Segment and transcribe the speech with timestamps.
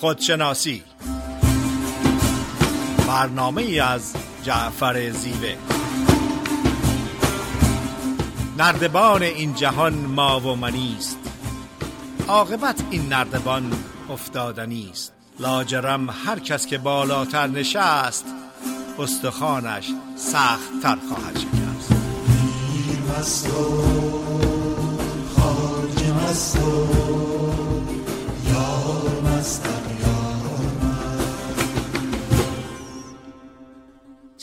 [0.00, 0.82] خودشناسی.
[3.08, 5.54] برنامه ای از جعفر زیوه.
[8.58, 11.18] نردبان این جهان ما و منیست
[12.28, 13.72] عاقبت این نردبان
[14.10, 18.24] افتادنی است لاجرم هر کس که بالاتر نشست
[18.98, 21.92] استخوانش سخت تر خواهد شکست.
[23.18, 23.82] مست و
[25.36, 26.56] خواجه مست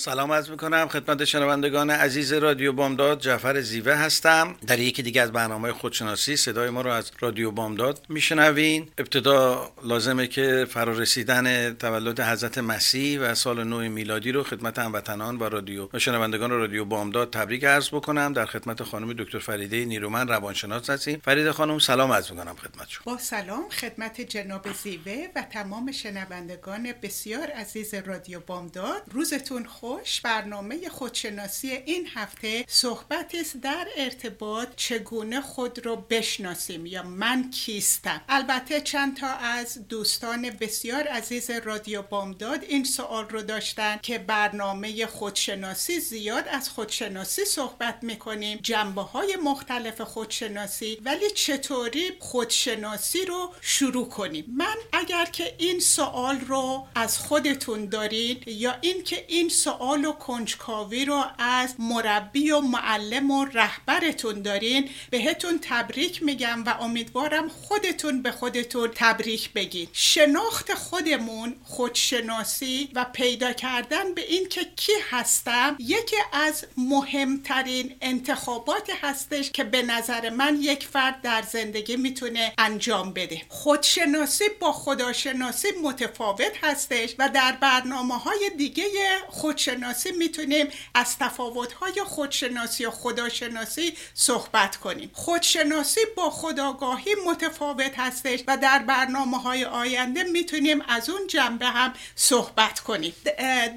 [0.04, 4.56] سلام عرض می‌کنم خدمت شنوندگان عزیز رادیو بامداد جعفر زیوه هستم.
[4.68, 8.90] در یکی دیگه از برنامه خودشناسی صدای ما رو از رادیو بامداد میشنوین.
[8.98, 15.44] ابتدا لازمه که فرارسیدن تولد حضرت مسیح و سال نو میلادی رو خدمت هموطنان و
[15.44, 18.34] رادیو و شنوندگان رادیو بامداد تبریک عرض بکنم.
[18.34, 21.22] در خدمت خانم دکتر فریده نیرومن روانشناس هستیم.
[21.26, 23.14] فریده خانم سلام عرض می‌کنم خدمت شما.
[23.14, 29.02] با سلام خدمت جناب زیوه و تمام شنوندگان بسیار عزیز رادیو بامداد.
[29.12, 37.04] روزتون خوش برنامه خودشناسی این هفته صحبت است در ارتباط چگونه خود رو بشناسیم یا
[37.04, 38.22] من کیستم.
[38.30, 45.06] البته چند تا از دوستان بسیار عزیز رادیو بامداد این سوال رو داشتن که برنامه
[45.06, 54.10] خودشناسی زیاد از خودشناسی صحبت می‌کنیم جنبه های مختلف خودشناسی ولی چطوری خودشناسی رو شروع
[54.10, 60.12] کنیم؟ من اگر که این سوال رو از خودتون دارید یا اینکه این سوال و
[60.12, 64.90] کنجکاوی رو از مربی و معلم و رهبرتون دارین.
[65.10, 73.54] بهتون تبریک میگم و امیدوارم خودتون به خودتون تبریک بگید شناخت خودمون خودشناسی و پیدا
[73.54, 80.58] کردن به این که کی هستم یکی از مهمترین انتخابات هستش که به نظر من
[80.62, 83.42] یک فرد در زندگی می‌تونه انجام بده.
[83.50, 88.84] خودشناسی با خداشناسی متفاوت هستش و در برنامه های دیگه
[89.30, 89.73] خودشناسی
[90.18, 95.12] می‌تونیم از تفاوت‌های خودشناسی و خداشناسی صحبت کنیم.
[95.14, 101.94] خودشناسی با خداگاهی متفاوت هستش و در برنامه های آینده می‌تونیم از اون جنبه هم
[102.16, 103.16] صحبت کنیم.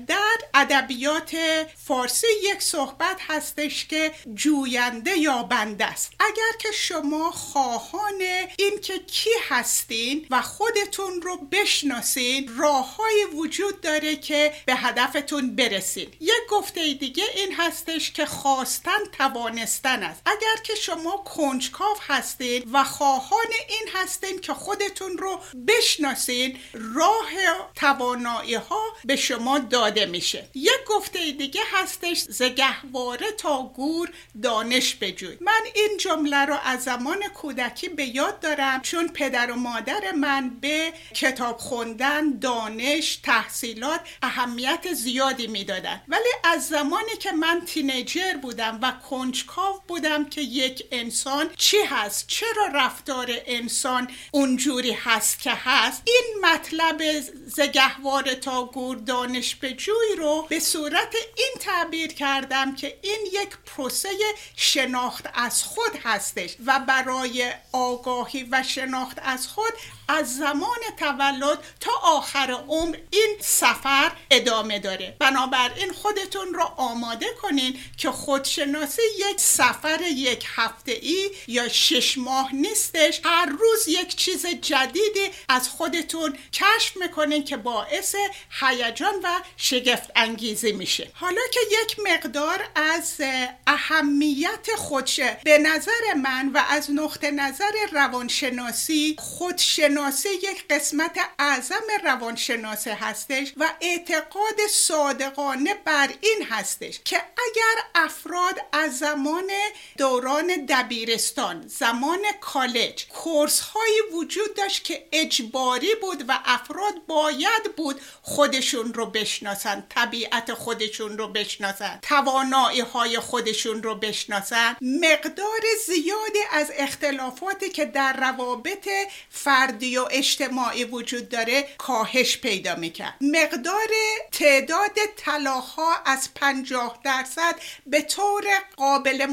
[0.06, 1.36] در ادبیات
[1.84, 6.12] فارسی یک صحبت هستش که جوینده یا بنده است.
[6.20, 8.22] اگر که شما خواهان
[8.58, 15.56] این که کی هستین و خودتون رو بشناسین راههایی وجود داره که به هدفتون
[15.86, 20.22] برسین یک گفته دیگه این هستش که خواستن توانستن است.
[20.26, 27.30] اگر که شما کنجکاو هستید و خواهان این هستین که خودتون رو بشناسین راه
[27.74, 30.48] توانایی ها به شما داده میشه.
[30.54, 34.10] یک گفته دیگه هستش زگهواره تا گور
[34.42, 35.36] دانش بجوی.
[35.40, 40.50] من این جمله رو از زمان کودکی به یاد دارم چون پدر و مادر من
[40.60, 48.78] به کتاب خوندن دانش تحصیلات اهمیت زیادی می‌دادن ولی از زمانی که من تینیجر بودم
[48.82, 56.02] و کنجکاو بودم که یک انسان چی هست؟ چرا رفتار انسان اونجوری هست که هست؟
[56.06, 57.02] این مطلب
[57.46, 63.48] زگهوار تا گور دانش به جوی رو به صورت این تعبیر کردم که این یک
[63.66, 64.08] پروسه
[64.56, 69.72] شناخت از خود هستش و برای آگاهی و شناخت از خود
[70.08, 75.16] از زمان تولد تا آخر عمر این سفر ادامه داره.
[75.18, 82.54] بنابراین خودتون رو آماده کنین که خودشناسی یک سفر یک هفته ای یا شش ماه
[82.54, 83.20] نیستش.
[83.24, 88.14] هر روز یک چیز جدیدی از خودتون کشف می‌کنین که باعث
[88.60, 91.10] هیجان و شگفت انگیزی میشه.
[91.14, 93.20] حالا که یک مقدار از
[93.66, 102.90] اهمیت خودشه به نظر من و از نقطه نظر روانشناسی خودشناسی یک قسمت اعظم روانشناسی
[102.90, 109.50] هستش و اعتقاد صادقانه بر این هستش که اگر افراد از زمان
[109.98, 118.00] دوران دبیرستان زمان کالج کورس هایی وجود داشت که اجباری بود و افراد باید بود
[118.22, 126.72] خودشون رو بشناسن طبیعت خودشون رو بشناسن توانایی های خودشون رو بشناسن مقدار زیادی از
[126.78, 128.88] اختلافاتی که در روابط
[129.30, 133.14] فردی و اجتماعی وجود داره کاهش پیدا می‌کرد.
[133.20, 133.88] مقدار
[134.32, 137.54] تعداد طلاها از 50 درصد
[137.86, 138.44] به طور
[138.76, 139.26] قابل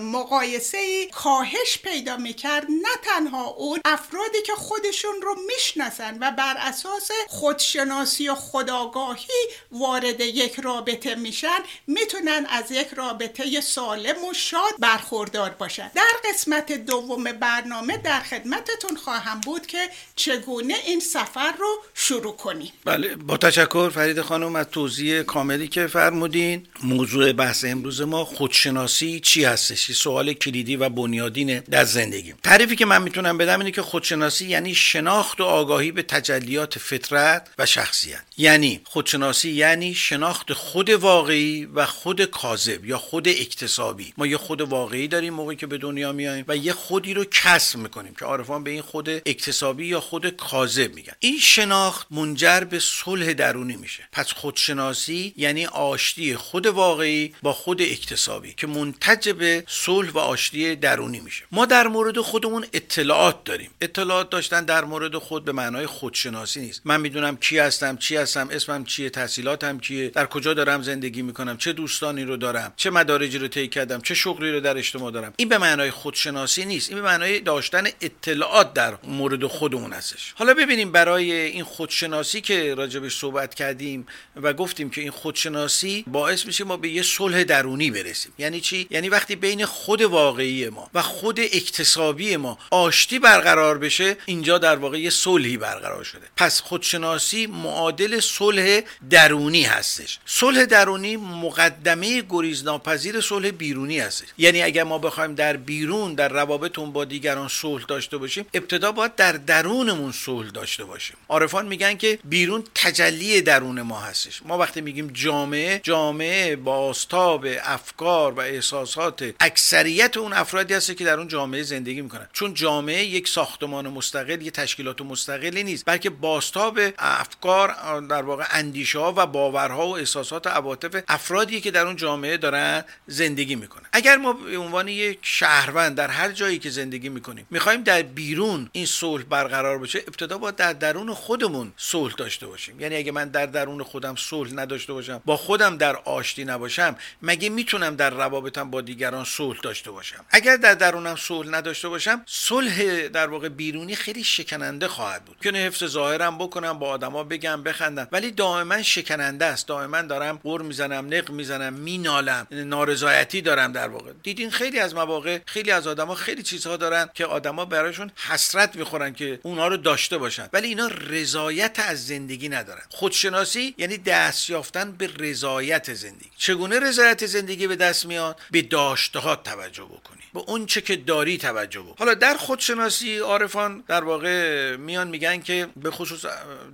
[0.00, 2.66] مقایسه کاهش پیدا می‌کرد.
[2.70, 9.26] نه تنها اون افرادی که خودشون رو می‌شناسن و بر اساس خودشناسی و خداگاهی
[9.72, 15.90] وارد یک رابطه میشن می‌تونن از یک رابطه سالم و شاد برخوردار باشن.
[15.94, 19.55] در قسمت دوم برنامه در خدمتتون خواهم بود.
[19.66, 22.72] که چگونه این سفر رو شروع کنیم.
[22.84, 26.66] بله با تشکر فرید خانم از توضیح کاملی که فرمودین.
[26.82, 32.84] موضوع بحث امروز ما خودشناسی چی هستش؟ سوال کلیدی و بنیادین در زندگی تعریفی که
[32.84, 38.22] من می‌تونم بدم اینه که خودشناسی یعنی شناخت و آگاهی به تجلیات فطرت و شخصیت.
[38.36, 44.12] یعنی خودشناسی یعنی شناخت خود واقعی و خود کاذب یا خود اکتسابی.
[44.16, 47.78] ما یه خود واقعی داریم موقعی که به دنیا میاییم و یه خودی رو کسب
[47.78, 49.08] می‌کنیم که عارفان به این خود
[49.46, 51.12] اکتسابی یا خود کاذب میگن.
[51.18, 54.08] این شناخت منجر به صلح درونی میشه.
[54.12, 60.76] پس خودشناسی یعنی آشتی خود واقعی با خود اکتسابی که منتج به صلح و آشتی
[60.76, 61.44] درونی میشه.
[61.52, 63.70] ما در مورد خودمون اطلاعات داریم.
[63.80, 66.80] اطلاعات داشتن در مورد خود به معنای خودشناسی نیست.
[66.84, 71.56] من می‌دونم کی هستم چی هستم اسمم چیه تحصیلاتم چیه در کجا دارم زندگی می‌کنم
[71.56, 75.34] چه دوستانی رو دارم چه مدارجی رو طی کردم چه شغلی رو در اجتماع دارم.
[75.36, 76.90] این به معنای خودشناسی نیست.
[76.90, 80.34] این به معنای داشتن اطلاعات در مورد خودمون هستش.
[80.36, 84.06] حالا ببینیم برای این خودشناسی که راجبش صحبت کردیم
[84.36, 88.32] و گفتیم که این خودشناسی باعث میشه ما به یه صلح درونی برسیم.
[88.38, 94.16] یعنی چی؟ یعنی وقتی بین خود واقعی ما و خود اکتسابی ما آشتی برقرار بشه
[94.26, 96.26] اینجا در واقع یه صلحی برقرار شده.
[96.36, 98.80] پس خودشناسی معادل صلح
[99.10, 100.18] درونی هستش.
[100.26, 104.26] صلح درونی مقدمه گریزناپذیر صلح بیرونی هستش.
[104.38, 109.14] یعنی اگر ما بخوایم در بیرون در روابطمون با دیگران صلح داشته باشیم ابتدا باید
[109.26, 111.16] در درونمون صلح داشته باشیم.
[111.28, 114.40] عارفان میگن که بیرون تجلی درون ما هستش.
[114.44, 121.04] ما وقتی میگیم جامعه جامعه با آستاب افکار و احساسات اکثریت اون افرادی هست که
[121.04, 122.28] در اون جامعه زندگی می‌کنن.
[122.32, 128.98] چون جامعه یک ساختمان مستقل یک تشکیلات مستقلی نیست بلکه باستاب افکار در واقع اندیشه
[128.98, 133.86] ها و باورها و احساسات و عواطف افرادی که در اون جامعه دارن زندگی می‌کنن.
[133.92, 138.68] اگر ما به عنوان یک شهروند در هر جایی که زندگی می‌کنیم می‌خوایم در بیرون
[138.72, 142.80] این صلح برقرار بشه ابتدا باید در درون خودمون صلح داشته باشیم.
[142.80, 147.48] یعنی اگه من در درون خودم صلح نداشته باشم با خودم در آشتی نباشم مگه
[147.48, 153.08] می‌تونم در روابطم با دیگران صلح داشته باشم؟ اگر در درونم صلح نداشته باشم صلح
[153.08, 155.36] در واقع بیرونی خیلی شکننده خواهد بود.
[155.42, 158.08] که حفظ ظاهرم بکنم با آدما بگم بخندم.
[158.12, 159.68] ولی دائما شکننده است.
[159.68, 164.12] دائما دارم قر می‌زنم نق می‌زنم مینالم نارضایتی دارم در واقع.
[164.22, 168.95] دیدین خیلی از مواقع خیلی از آدما خیلی چیزها دارن که آدما براشون حسرت می‌خورن.
[169.14, 170.48] که اونها رو داشته باشن.
[170.52, 172.82] ولی اینا رضایت از زندگی ندارن.
[172.88, 176.30] خودشناسی یعنی دست یافتن به رضایت زندگی.
[176.36, 180.22] چگونه رضایت زندگی به دست میاد؟ به داشتهات توجه بکنی.
[180.34, 181.94] به اون چه که داری توجه بکن.
[181.98, 186.24] حالا در خودشناسی عارفان در واقع میان میگن که به خصوص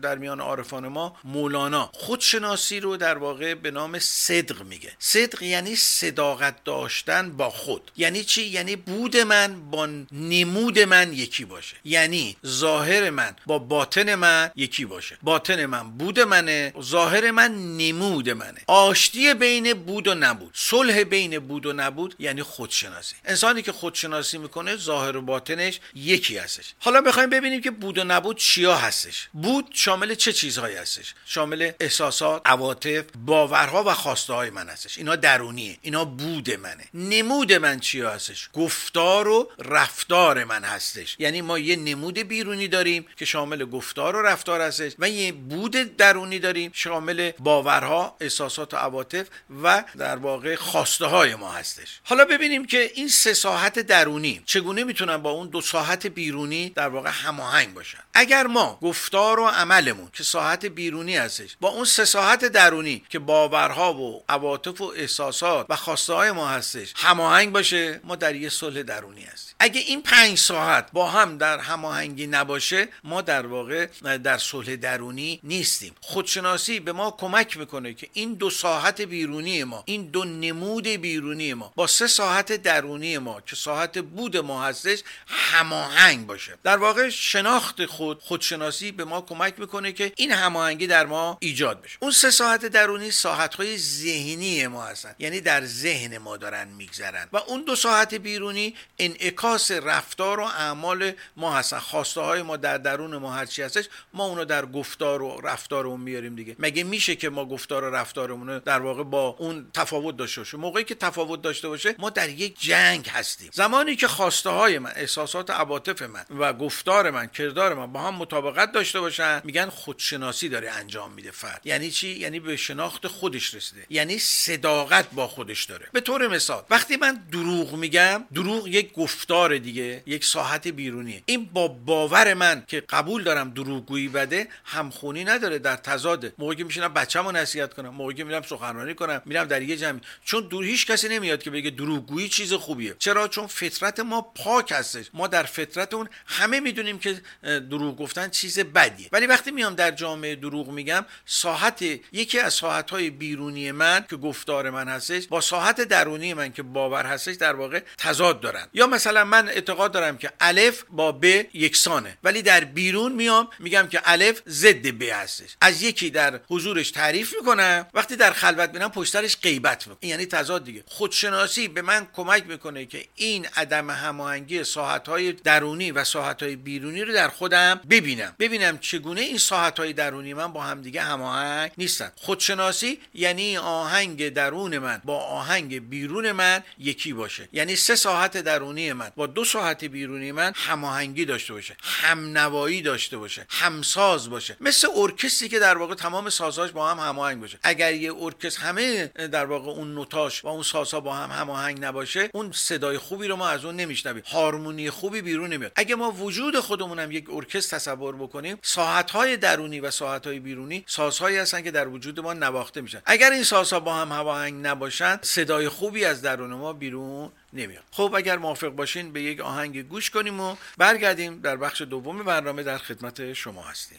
[0.02, 1.90] در میان عارفان ما مولانا.
[1.94, 4.92] خودشناسی رو در واقع به نام صدق میگه.
[4.98, 7.90] صدق یعنی صداقت داشتن با خود.
[7.96, 11.76] یعنی چی؟ یعنی بود من با نمود من یکی باشه.
[11.84, 12.11] یعنی
[12.46, 15.18] ظاهر من با باطن من یکی باشه.
[15.22, 18.60] باطن من بود منه ظاهر من نمود منه.
[18.66, 20.50] آشتی بین بود و نبود.
[20.54, 23.14] صلح بین بود و نبود یعنی خودشناسی.
[23.24, 26.74] انسانی که خودشناسی می‌کنه ظاهر و باطنش یکی هستش.
[26.78, 29.28] حالا می‌خوایم ببینیم که بود و نبود چیا هستش.
[29.32, 34.98] بود شامل چه چیزهایی هستش؟ شامل احساسات عواطف باورها و خواسته های من هستش.
[34.98, 35.78] اینا درونیه.
[35.82, 36.84] اینا بود منه.
[36.94, 41.16] نمود من چیا هستش؟ گفتار و رفتار من هستش.
[41.18, 45.96] یعنی ما یه نمود بیرونی داریم که شامل گفتار و رفتار هستش و یه بود
[45.96, 49.26] درونی داریم شامل باورها احساسات و عواطف
[49.62, 52.00] و در واقع خواسته های ما هستش.
[52.04, 56.88] حالا ببینیم که این سه ساحت درونی چگونه می‌تونن با اون دو ساحت بیرونی در
[56.88, 62.04] واقع هماهنگ باشن؟ اگر ما گفتار و عملمون که ساحت بیرونی هستش با اون سه
[62.04, 68.00] ساحت درونی که باورها و عواطف و احساسات و خواسته های ما هستش هماهنگ باشه
[68.04, 69.51] ما در یه صلح درونی هستیم.
[69.64, 73.86] اگه این پنج ساعت با هم در هماهنگی نباشه ما در واقع
[74.24, 75.94] در صلح درونی نیستیم.
[76.00, 81.54] خودشناسی به ما کمک می‌کنه که این دو ساحت بیرونی ما این دو نمود بیرونی
[81.54, 86.58] ما با سه ساحت درونی ما که ساحت بود ما هستش هماهنگ باشه.
[86.62, 91.82] در واقع شناخت خود خودشناسی به ما کمک می‌کنه که این هماهنگی در ما ایجاد
[91.82, 91.98] بشه.
[92.00, 95.14] اون سه ساحت درونی ساحت های ذهنی ما هستن.
[95.18, 97.28] یعنی در ذهن ما دارن میگذرن.
[97.32, 101.78] و اون دو ساحت بیرونی انعکاس انعکاس رفتار و اعمال ما هستن.
[101.78, 106.34] خواسته های ما در درون ما هرچی هستش ما اونو در گفتار و رفتارمون میاریم
[106.34, 106.56] دیگه.
[106.58, 110.84] مگه میشه که ما گفتار و رفتارمون در واقع با اون تفاوت داشته باشه موقعی
[110.84, 113.50] که تفاوت داشته باشه ما در یک جنگ هستیم.
[113.52, 118.14] زمانی که خواسته های من احساسات عواطف من و گفتار من کردار من با هم
[118.14, 121.60] مطابقت داشته باشن میگن خودشناسی داره انجام میده فرد.
[121.64, 123.86] یعنی چی؟ یعنی به شناخت خودش رسیده.
[123.90, 125.88] یعنی صداقت با خودش داره.
[125.92, 131.22] به طور مثال وقتی من دروغ میگم دروغ یک گفتار دیگه یک ساحت بیرونیه.
[131.26, 136.32] این با باور من که قبول دارم دروغگویی بده همخونی نداره در تضاده.
[136.38, 140.00] موقعی که میشینم بچه‌مو نصیحت کنم موقعی که میرم سخنرانی کنم میرم در یه جمع
[140.24, 142.96] چون دور هیچ کسی نمیاد که بگه دروغگویی چیز خوبیه.
[142.98, 145.06] چرا؟ چون فطرت ما پاک هستش.
[145.14, 149.08] ما در فطرت اون همه می‌دونیم که دروغ گفتن چیز بدیه.
[149.12, 151.82] ولی وقتی میام در جامعه دروغ میگم ساحت
[152.12, 156.62] یکی از ساحت های بیرونی من که گفتار من هستش با ساحت درونی من که
[156.62, 158.66] باور هستش در واقع تضاد دارن.
[158.74, 161.24] یا مثلا من اعتقاد دارم که الف با ب
[161.54, 162.18] یکسانه.
[162.24, 165.56] ولی در بیرون میام میگم که الف ضد ب هستش.
[165.60, 167.86] از یکی در حضورش تعریف می‌کنم.
[167.94, 170.10] وقتی در خلوت میرم پشترش غیبت می‌کنم.
[170.10, 170.84] یعنی تضاد دیگه.
[170.86, 176.56] خودشناسی به من کمک می‌کنه که این عدم هماهنگی ساحت های درونی و ساحت های
[176.56, 178.34] بیرونی رو در خودم ببینم.
[178.38, 182.12] ببینم چگونه این ساحت های درونی من با همدیگه هماهنگ نیستن.
[182.16, 187.48] خودشناسی یعنی آهنگ درون من با آهنگ بیرون من یکی باشه.
[187.52, 189.11] یعنی سه ساحت درونی من.
[189.16, 194.56] با دو ساحت بیرونی من هماهنگی داشته باشه همنوایی داشته باشه همساز باشه.
[194.60, 197.58] مثل ارکستری که در واقع تمام سازهاش با هم هماهنگ باشه.
[197.62, 202.30] اگر یه ارکستر همه در واقع اون نوتاش و اون سازها با هم هماهنگ نباشه
[202.34, 204.22] اون صدای خوبی رو ما از اون نمیشنویم.
[204.26, 205.72] هارمونی خوبی بیرون نمیاد.
[205.76, 210.40] اگه ما وجود خودمون هم یک ارکستر تصور بکنیم ساحت های درونی و ساحت های
[210.40, 213.02] بیرونی سازهایی هستن که در وجود ما نواخته میشن.
[213.06, 217.84] اگر این سازها با هم هماهنگ نباشن صدای خوبی از درون ما بیرون نمیاد.
[217.90, 222.62] خب اگر موافق باشین به یک آهنگ گوش کنیم و برگردیم در بخش دوم برنامه
[222.62, 223.98] در خدمت شما هستیم.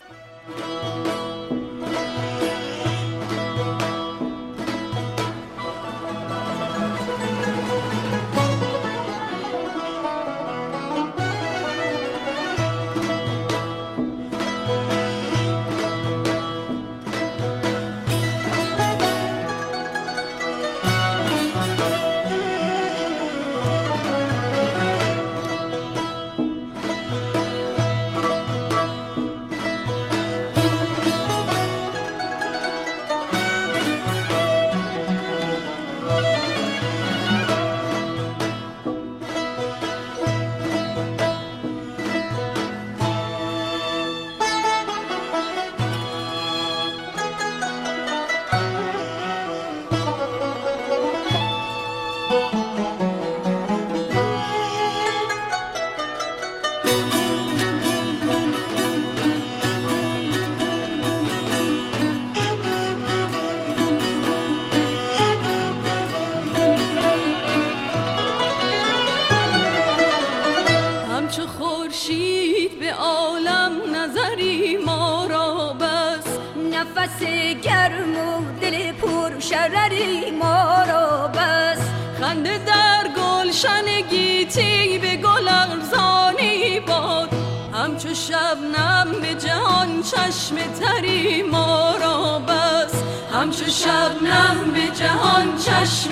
[90.03, 92.93] چشم تری ما را بس.
[93.33, 96.09] همچو شبنم به جهان چشم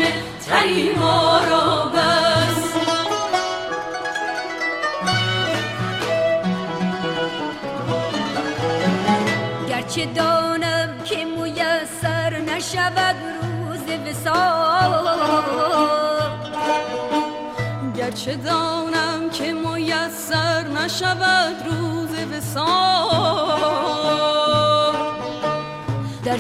[0.48, 2.72] تری ما را بس.
[9.70, 14.92] گرچه دانم که میسر نشود روز وسال
[17.98, 23.21] گرچه دانم که میسر نشود روز وسال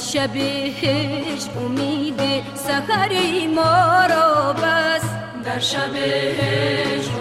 [0.01, 2.21] شب هجر امید
[2.55, 5.03] سحری ما را بس.
[5.45, 7.11] در شب هجر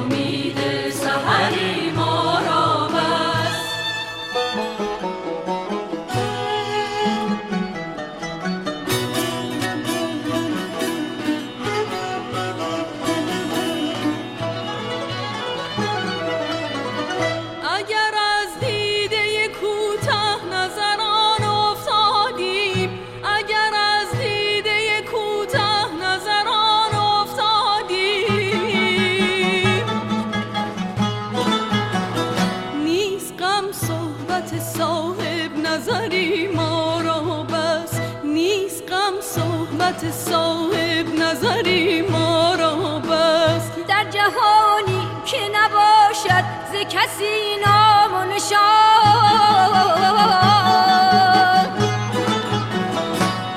[46.20, 48.60] نباشد ز کسی نام و نشان.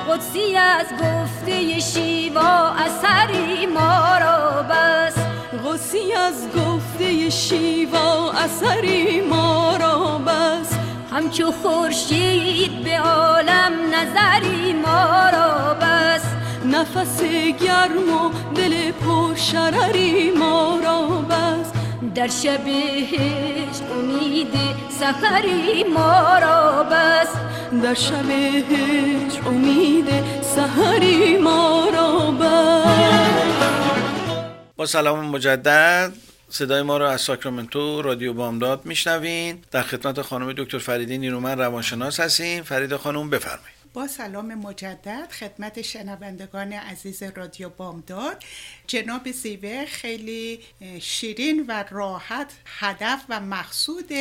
[0.08, 5.14] قدسی از گفته شیوا اثری ما را بس
[5.64, 10.74] قدسی از گفته شیوا اثری ما را بس
[11.12, 16.22] همچو خورشید به عالم نظری ما را بس
[16.64, 17.22] نفس
[17.60, 21.73] گرم و دل پرشرری ما را بس
[22.14, 24.54] در شب هجر امید
[25.00, 27.28] سحری ما را بس
[27.82, 30.06] در شب هجر امید
[30.42, 33.74] سحری ما را بس
[34.76, 36.12] با سلام مجدد.
[36.48, 39.62] صدای ما رو از ساکرامنتو رادیو بامداد میشنوین.
[39.70, 42.62] در خدمت خانم دکتر فریدی نیرومن روانشناس هستیم.
[42.62, 43.73] فرید خانم بفرمایید.
[43.94, 48.44] با سلام مجدد خدمت شنوندگان عزیز رادیو بامداد.
[48.86, 50.60] جناب زیوه خیلی
[51.00, 54.12] شیرین و راحت هدف و مقصود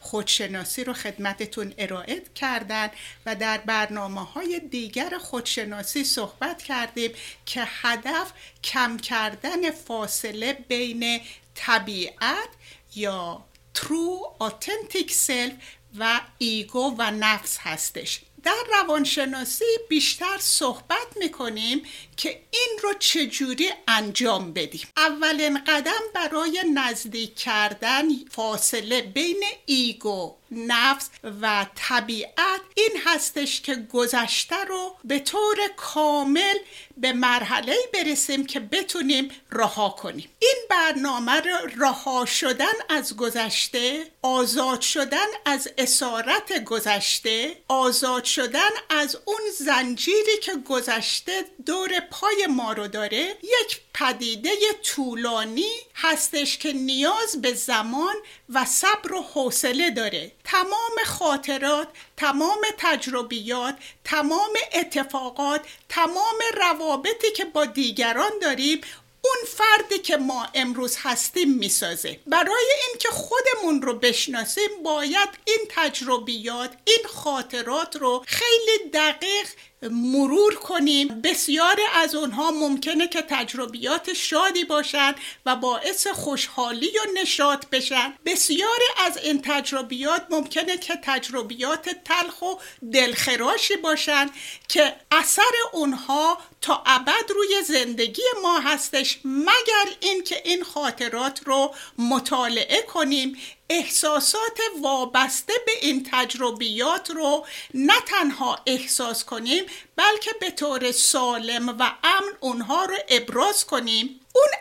[0.00, 2.90] خودشناسی رو خدمتتون ارائه کردن
[3.26, 7.10] و در برنامه های دیگر خودشناسی صحبت کردیم
[7.46, 8.32] که هدف
[8.64, 11.20] کم کردن فاصله بین
[11.54, 12.48] طبیعت
[12.96, 13.44] یا
[13.74, 15.52] true authentic self
[15.98, 18.20] و ایگو و نفس هستش.
[18.42, 21.82] در روانشناسی بیشتر صحبت می‌کنیم
[22.20, 31.10] که این رو چجوری انجام بدیم؟ اولین قدم برای نزدیک کردن فاصله بین ایگو نفس
[31.42, 36.56] و طبیعت این هستش که گذشته رو به طور کامل
[36.96, 40.28] به مرحله برسیم که بتونیم رها کنیم.
[40.38, 41.42] این برنامه
[41.76, 50.56] رها شدن از گذشته آزاد شدن از اسارت گذشته آزاد شدن از اون زنجیری که
[50.56, 54.50] گذشته دور پای ما رو داره یک پدیده
[54.82, 58.14] طولانی هستش که نیاز به زمان
[58.48, 60.32] و صبر و حوصله داره.
[60.44, 68.80] تمام خاطرات تمام تجربیات تمام اتفاقات تمام روابطی که با دیگران داریم
[69.22, 72.20] اون فردی که ما امروز هستیم می‌سازه.
[72.26, 79.46] برای اینکه خودمون رو بشناسیم باید این تجربیات این خاطرات رو خیلی دقیق
[79.82, 81.08] مرور کنیم.
[81.08, 85.14] بسیاری از اونها ممکنه که تجربیات شادی باشن
[85.46, 88.14] و باعث خوشحالی و نشاط بشن.
[88.26, 92.54] بسیاری از این تجربیات ممکنه که تجربیات تلخ و
[92.92, 94.30] دلخراشی باشن
[94.68, 102.82] که اثر اونها تا ابد روی زندگی ما هستش مگر اینکه این خاطرات رو مطالعه
[102.82, 103.36] کنیم.
[103.70, 109.64] احساسات وابسته به این تجربیات رو نه تنها احساس کنیم
[109.96, 114.60] بلکه به طور سالم و امن اونها رو ابراز کنیم اون.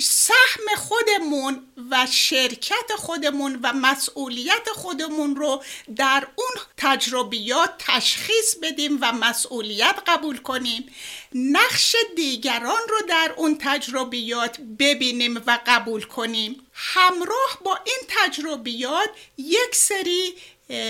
[0.00, 5.62] سهم خودمون و شرکت خودمون و مسئولیت خودمون رو
[5.96, 10.92] در اون تجربیات تشخیص بدیم و مسئولیت قبول کنیم
[11.34, 19.74] نقش دیگران رو در اون تجربیات ببینیم و قبول کنیم همراه با این تجربیات یک
[19.74, 20.34] سری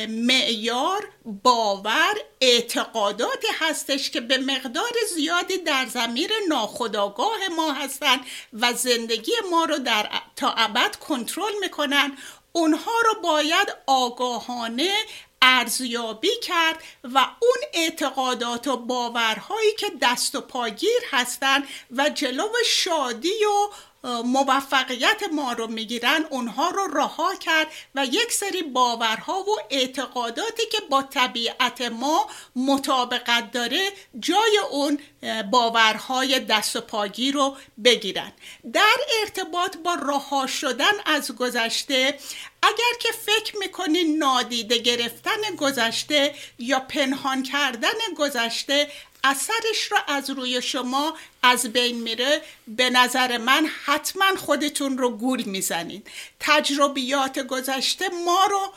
[0.08, 8.20] معیار باور اعتقاداتی هستش که به مقدار زیادی در زمیر ناخودآگاه ما هستند
[8.52, 12.18] و زندگی ما رو در تا ابد کنترل می‌کنن.
[12.52, 14.94] اونها رو باید آگاهانه
[15.42, 23.44] ارزیابی کرد و اون اعتقادات و باورهایی که دست و پاگیر هستند و جلو شادی
[23.44, 23.70] و
[24.04, 30.78] موفقیت ما رو می‌گیرن اونها رو رها کرد و یک سری باورها و اعتقاداتی که
[30.90, 34.98] با طبیعت ما مطابقت داره جای اون
[35.50, 38.32] باورهای دست و پاگی رو بگیرن.
[38.72, 42.18] در ارتباط با رها شدن از گذشته
[42.62, 48.90] اگر که فکر می‌کنین نادیده گرفتن گذشته یا پنهان کردن گذشته
[49.24, 52.42] اثرش رو از روی شما از بین میره.
[52.68, 56.06] به نظر من حتما خودتون رو گول می‌زنید.
[56.40, 58.72] تجربیات گذشته ما رو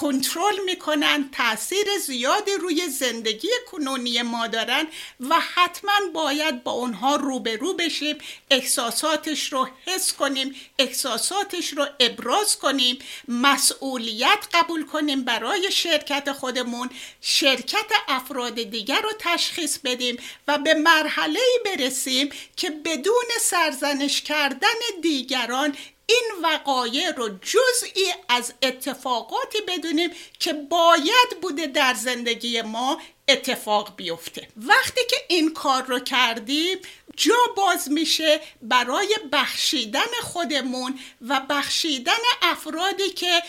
[0.00, 4.86] کنترل می‌کنن تاثیر زیادی روی زندگی کنونی ما دارن
[5.20, 8.18] و حتما باید با اونها روبرو بشیم
[8.50, 17.90] احساساتش رو حس کنیم احساساتش رو ابراز کنیم مسئولیت قبول کنیم برای شرکت خودمون شرکت
[18.08, 20.16] افراد دیگر رو تشخیص بدیم
[20.48, 24.68] و به مرحله برسیم که بدون سرزنش کردن
[25.02, 33.96] دیگران این وقایع رو جزئی از اتفاقاتی بدونیم که باید بوده در زندگی ما اتفاق
[33.96, 34.48] بیفته.
[34.56, 36.78] وقتی که این کار رو کردیم
[37.16, 43.42] جا باز میشه برای بخشیدن خودمون و بخشیدن افرادی که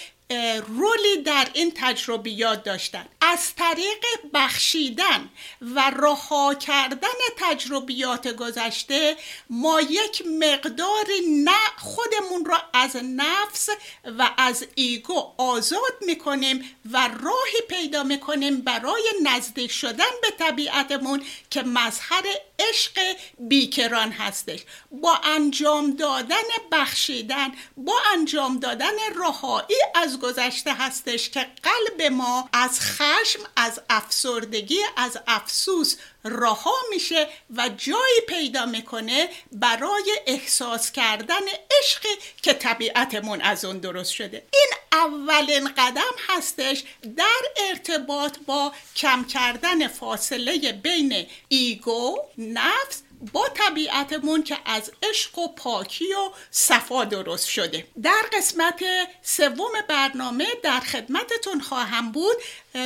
[0.68, 3.06] رولی در این تجربیات داشتن.
[3.22, 5.30] از طریق بخشیدن
[5.62, 9.18] و رها کردن تجربیات گذشته
[9.50, 13.70] ما یک مقدار نه خودمون را از نفس
[14.18, 21.62] و از ایگو آزاد می‌کنیم و راهی پیدا می‌کنیم برای نزدیک شدن به طبیعتمون که
[21.62, 22.24] مظهر
[22.60, 23.00] عشق
[23.40, 24.60] بیکران هستش.
[24.92, 26.36] با انجام دادن
[26.72, 34.80] بخشیدن با انجام دادن رهایی از گذشته هستش که قلب ما از خشم از افسردگی
[34.98, 41.46] از افسوس رها میشه و جایی پیدا می‌کنه برای احساس کردن
[41.80, 44.46] عشقی که طبیعتمون از اون درست شده.
[44.54, 46.84] این اولین قدم هستش
[47.18, 53.02] در ارتباط با کم کردن فاصله بین ایگو نفس
[53.34, 57.88] با طبیعتمون که از عشق و پاکی و صفا درست شده.
[58.04, 58.84] در قسمت
[59.22, 62.36] سوم برنامه در خدمتتون خواهم بود.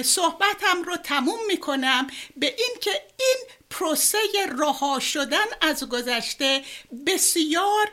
[0.04, 3.38] صحبتم رو تموم می‌کنم به این که این
[3.70, 4.17] پروسه
[4.58, 6.62] رها شدن از گذشته
[7.08, 7.89] بسیار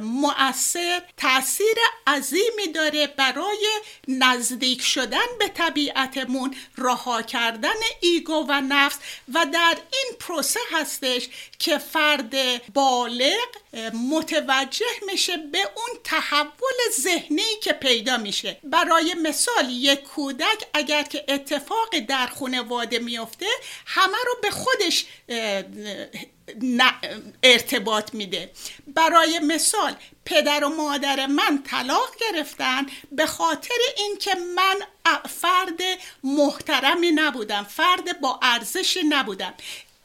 [0.00, 3.68] مؤثر تاثیر عظیمی داره برای
[4.08, 8.98] نزدیک شدن به طبیعتمون رها کردن ایگو و نفس
[9.34, 12.34] و در این پروسه هستش که فرد
[12.72, 13.48] بالغ
[14.10, 18.58] متوجه میشه به اون تحول ذهنی که پیدا میشه.
[18.64, 23.46] برای مثال یک کودک اگر که اتفاق در خانواده میفته
[23.86, 25.04] همه رو به خودش
[27.42, 28.50] ارتباط میده.
[28.94, 34.76] برای مثال پدر و مادر من طلاق گرفتن به خاطر اینکه من
[35.28, 35.80] فرد
[36.24, 39.54] محترمی نبودم فرد با ارزشی نبودم.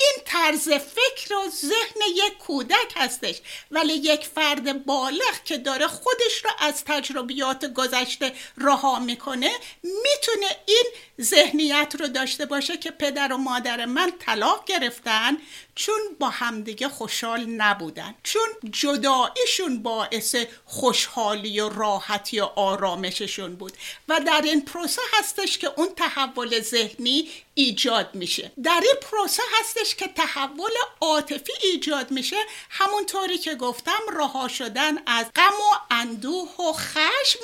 [0.01, 3.41] این طرز فکر و ذهن یک کودک هستش.
[3.71, 9.51] ولی یک فرد بالغ که داره خودش رو از تجربیات گذشته رها می‌کنه
[9.83, 10.83] می‌تونه این
[11.21, 15.37] ذهنیت رو داشته باشه که پدر و مادر من طلاق گرفتن
[15.79, 23.73] چون با همدیگه خوشحال نبودن چون جداییشون باعث خوشحالی و راحتی و آرامششون بود.
[24.09, 28.51] و در این پروسه هستش که اون تحول ذهنی ایجاد میشه.
[28.63, 32.37] در این پروسه هستش که تحول عاطفی ایجاد میشه.
[32.69, 37.39] همونطوری که گفتم رها شدن از غم و اندوه و خشم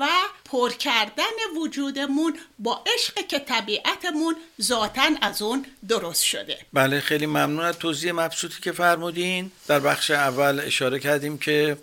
[0.00, 0.08] و
[0.44, 6.58] پر کردن وجودمون با عشق که طبیعتمون ذاتا از اون درست شده.
[6.72, 7.75] بله خیلی ممنون.
[7.78, 9.50] توضیح مبسوطی که فرمودین.
[9.68, 11.76] در بخش اول اشاره کردیم که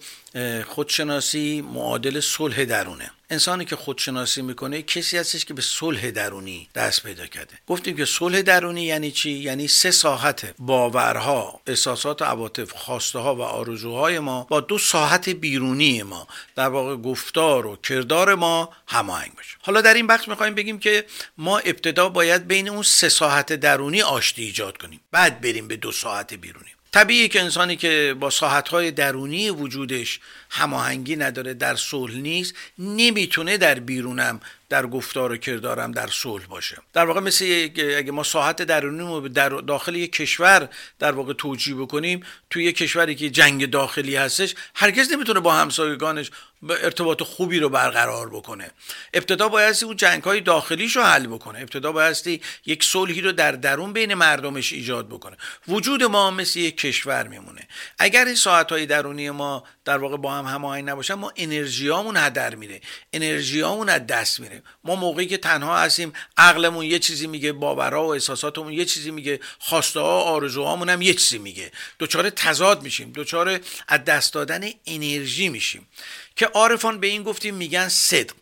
[0.68, 3.12] خودشناسی معادل صلح درونه.
[3.30, 7.54] انسانی که خودشناسی می‌کنه کسی هستش که به صلح درونی دست پیدا کرده.
[7.68, 13.36] گفتیم که صلح درونی یعنی چی؟ یعنی سه ساحت باورها احساسات و عواطف خواسته ها
[13.36, 16.28] و آرزوهای ما با دو ساحت بیرونی ما.
[16.56, 19.58] در واقع گفتار و کردار ما هماهنگ باشه.
[19.62, 21.06] حالا در این بخش می‌خوایم بگیم که
[21.38, 25.00] ما ابتدا باید بین اون سه ساحت درونی آشتی ایجاد کنیم.
[25.12, 26.70] بعد بریم به دو ساحت بیرونی.
[26.94, 30.20] طبیعی که انسانی که با ساحتهای درونی وجودش
[30.54, 32.54] هماهنگی نداره در صلح نیست.
[32.80, 34.40] نمی‌تونه در بیرونم
[34.70, 36.78] در گفتار و کردارم در صلح باشه.
[36.94, 42.24] در واقع مثل اگه ما ساحت درونی در داخل یک کشور در واقع توجیه بکنیم
[42.50, 46.32] توی یک کشوری که جنگ داخلی هستش هرگز نمی‌تونه با همسایگانش
[46.70, 48.72] ارتباط خوبی رو برقرار بکنه.
[49.14, 51.60] ابتدا بایستی اون جنگ های داخلیش رو حل بکنه.
[51.60, 55.38] ابتدا بایستی یک صلحی رو در درون بین مردمش ایجاد بکنه.
[55.68, 57.68] وجود ما مثل یک کشور میمونه.
[58.00, 62.56] اگر این ساعت های درونی ما در واقع با هم هماهنگ نباشن ما انرژیامون هدر
[62.56, 62.82] میره.
[63.14, 64.64] انرژیامون از دست میره.
[64.84, 69.40] ما موقعی که تنها هستیم عقلمون یه چیزی میگه باورها و احساساتمون یه چیزی میگه
[69.60, 71.72] خواسته ها آرزوهامون هم یه چیزی میگه.
[72.00, 75.88] دچار تضاد میشیم دچار از دست دادن انرژی میشیم.
[76.36, 78.34] که عارفان به این گفتیم میگن صدق.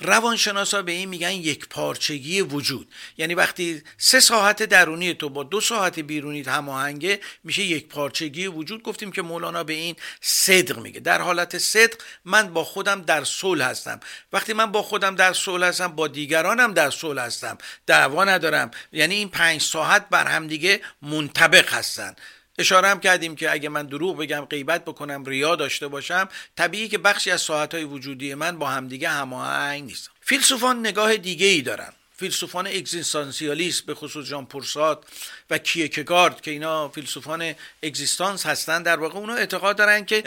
[0.00, 2.88] روانشناسا به این میگن یک پارچگی وجود.
[3.18, 8.82] یعنی وقتی سه ساعت درونی تو با دو ساعت بیرونی هماهنگه میشه یک پارچگی وجود.
[8.82, 11.00] گفتیم که مولانا به این صدق میگه.
[11.00, 14.00] در حالت صدق من با خودم در صلح هستم.
[14.32, 17.58] وقتی من با خودم در صلح هستم با دیگرانم در صلح هستم.
[17.86, 18.70] دعوا ندارم.
[18.92, 22.16] یعنی این پنج ساعت بر هم دیگه منطبق هستن.
[22.60, 26.98] اشاره هم کردیم که اگه من دروغ بگم غیبت بکنم ریا داشته باشم طبیعی که
[26.98, 31.92] بخشی از ساعتهای وجودی من با همدیگه هماهنگ نیست فیلسوفان نگاه دیگه ای دارن.
[32.20, 35.04] فیلسوفان اگزیستانسیالیست به خصوص جان پورسات
[35.50, 40.22] و کیکگارد که اینا فیلسوفان اگزیستانس هستن در واقع اونا اعتقاد دارن که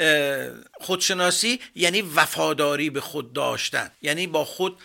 [0.73, 4.77] خودشناسی یعنی وفاداری به خود داشتن یعنی با خود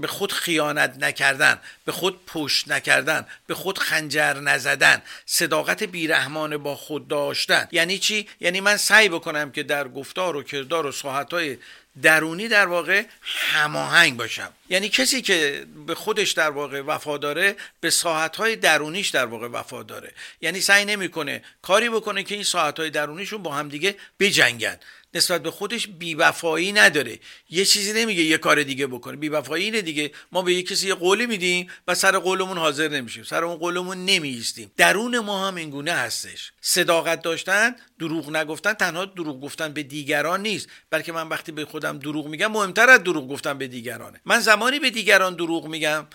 [0.00, 6.76] به خود خیانت نکردن به خود پشت نکردن به خود خنجر نزدن صداقت بیرحمانه با
[6.76, 7.68] خود داشتن.
[7.72, 11.58] یعنی چی؟ یعنی من سعی بکنم که در گفتار و کردار و صحبتهای
[12.02, 14.52] درونی در واقع هماهنگ باشم.
[14.70, 19.82] یعنی کسی که به خودش در واقع وفا داره به ساعتهای درونیش در واقع وفا
[19.82, 20.12] داره.
[20.40, 24.76] یعنی سعی نمی‌کنه کاری بکنه که این ساعتهای درونیشون با هم دیگه بجنگن.
[25.14, 27.18] نسبت به خودش بیوفایی نداره.
[27.50, 29.16] یه چیزی نمیگه یه کار دیگه بکنه.
[29.16, 30.10] بیوفایی اینه دیگه.
[30.32, 33.24] ما به یه کسی یه قولی میدیم و سر قولمون حاضر نمیشیم.
[33.24, 34.72] سر اون قولمون نمیایستیم.
[34.76, 36.52] درون ما هم اینگونه هستش.
[36.60, 40.68] صداقت داشتن دروغ نگفتن تنها دروغ گفتن به دیگران نیست.
[40.90, 44.20] بلکه من وقتی به خودم دروغ میگم مهمتر از دروغ گفتن به دیگرانه.
[44.24, 46.06] من زمانی به دیگران دروغ میگم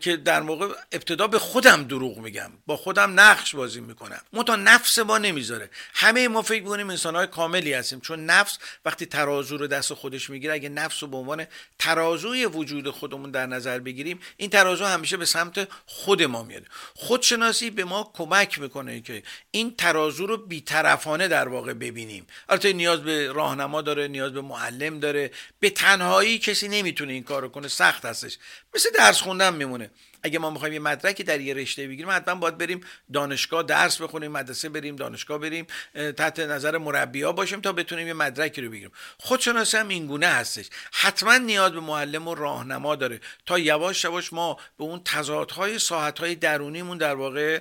[0.00, 2.50] که در موقع ابتدا به خودم دروغ میگم.
[2.66, 4.20] با خودم نقش بازی می‌کنم.
[4.46, 5.70] تا نفس ما نمی‌ذاره.
[5.94, 8.00] همه ما فکر می‌کنیم انسانهای کاملی هستیم.
[8.00, 11.46] چون نفس وقتی ترازو رو دست خودش می‌گیره اگه نفس رو به عنوان
[11.78, 16.62] ترازوی وجود خودمون در نظر بگیریم این ترازو همیشه به سمت خود ما میاد.
[16.94, 22.26] خودشناسی به ما کمک می‌کنه که این ترازو رو بیطرفانه در واقع ببینیم.
[22.48, 25.30] البته نیاز به راهنما داره نیاز به معلم داره.
[25.60, 28.38] به تنهایی کسی نمی‌تونه این کارو کنه سخت هستش.
[28.74, 29.90] مثل درس خوندن میمونه.
[30.22, 32.80] اگه ما می‌خوایم یه مدرکی در یه رشته بگیریم حتما باید بریم
[33.12, 38.60] دانشگاه درس بخونیم مدرسه بریم دانشگاه بریم تحت نظر مربیا باشیم تا بتونیم یه مدرکی
[38.60, 38.92] رو بگیریم.
[39.18, 40.66] خودشناسی هم اینگونه هستش.
[40.92, 43.20] حتما نیاز به معلم و راهنما داره.
[43.46, 47.60] تا یواش یواش ما به اون تضادهای ساعتهای درونیمون در واقع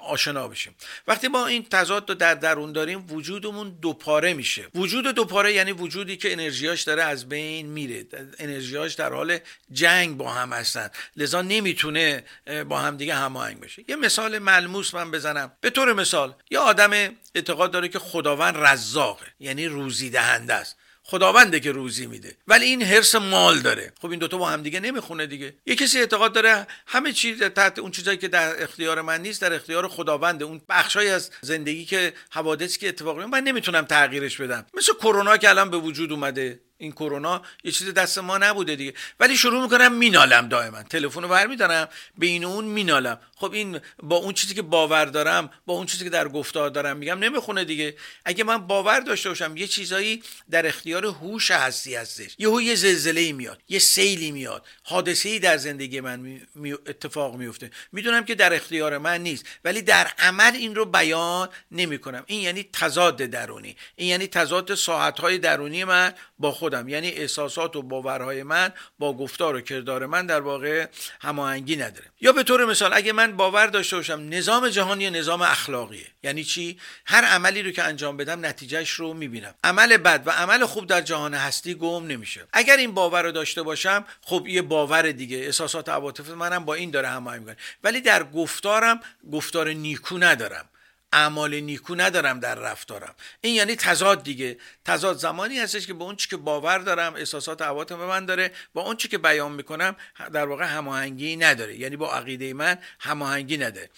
[0.00, 0.74] آشنا بشیم.
[1.06, 4.66] وقتی ما این تضاد رو در درون داریم وجودمون دوپاره میشه.
[4.74, 8.06] وجود دوپاره یعنی وجودی که انرژیاش داره از بین میره.
[8.38, 9.38] انرژیاش در حال
[9.72, 10.90] جنگ با هم هستن.
[11.16, 12.24] لذا نمی‌تونه می‌تونه
[12.64, 13.84] با هم دیگه هماهنگ بشه.
[13.88, 15.52] یه مثال ملموس من بزنم.
[15.60, 16.90] به طور مثال یه آدم
[17.34, 20.76] اعتقاد داره که خداوند رزاقه یعنی روزی دهنده است.
[21.02, 22.36] خداونده که روزی میده.
[22.48, 23.92] ولی این حرس مال داره.
[24.00, 25.54] خب این دوتا با هم دیگه نمی‌خونه دیگه.
[25.66, 29.52] یه کسی اعتقاد داره همه چیز تحت اون چیزایی که در اختیار من نیست در
[29.52, 30.44] اختیار خداونده.
[30.44, 34.66] اون بخشایی از زندگی که حوادثی که اتفاق من نمی‌تونم تغییرش بدم.
[34.74, 36.60] مثل کرونا که الان به وجود اومده.
[36.78, 38.94] این کرونا یه چیز دست ما نبوده دیگه.
[39.20, 40.82] ولی شروع می‌کنم مینالم دائما.
[40.82, 43.18] تلفن رو برمیدارم به این اون مینالم.
[43.36, 46.96] خب این با اون چیزی که باور دارم با اون چیزی که در گفتار دارم
[46.96, 47.96] میگم نمی‌خونه دیگه.
[48.24, 52.34] اگه من باور داشته باشم یه چیزایی در اختیار هوش هستی هستش.
[52.38, 54.66] یهو یه زلزله ای میاد یه سیلی میاد.
[54.82, 59.82] حادثه ای در زندگی من می اتفاق میفته می‌دونم که در اختیار من نیست ولی
[59.82, 62.24] در عمل این رو بیان نمی‌کنم.
[62.26, 63.76] این یعنی تضاد درونی.
[63.96, 66.88] این یعنی تضاد ساعت های درونی من با خودم.
[66.88, 70.86] یعنی احساسات و باورهای من با گفتار و کردار من در واقع
[71.20, 72.06] هماهنگی نداره.
[72.20, 76.78] یا به طور مثال اگه من باور داشته باشم نظام جهانی نظام اخلاقیه یعنی چی؟
[77.06, 79.54] هر عملی رو که انجام بدم نتیجهش رو می‌بینم.
[79.64, 82.46] عمل بد و عمل خوب در جهان هستی گم نمیشه.
[82.52, 86.90] اگر این باور رو داشته باشم خب یه باور دیگه احساسات عواطف منم با این
[86.90, 87.56] داره هماهنگ می‌کنه.
[87.84, 89.00] ولی در گفتارم
[89.32, 90.68] گفتار نیکو ندارم.
[91.16, 93.14] اعمال نیکو ندارم در رفتارم.
[93.40, 94.58] این یعنی تضاد دیگه.
[94.84, 98.82] تضاد زمانی هستش که به اون چی که باور دارم احساسات عواطف من داره با
[98.82, 99.96] اون چی که بیان می‌کنم
[100.32, 101.76] در واقع هماهنگی نداره.
[101.76, 103.90] یعنی با عقیده من هماهنگی نداره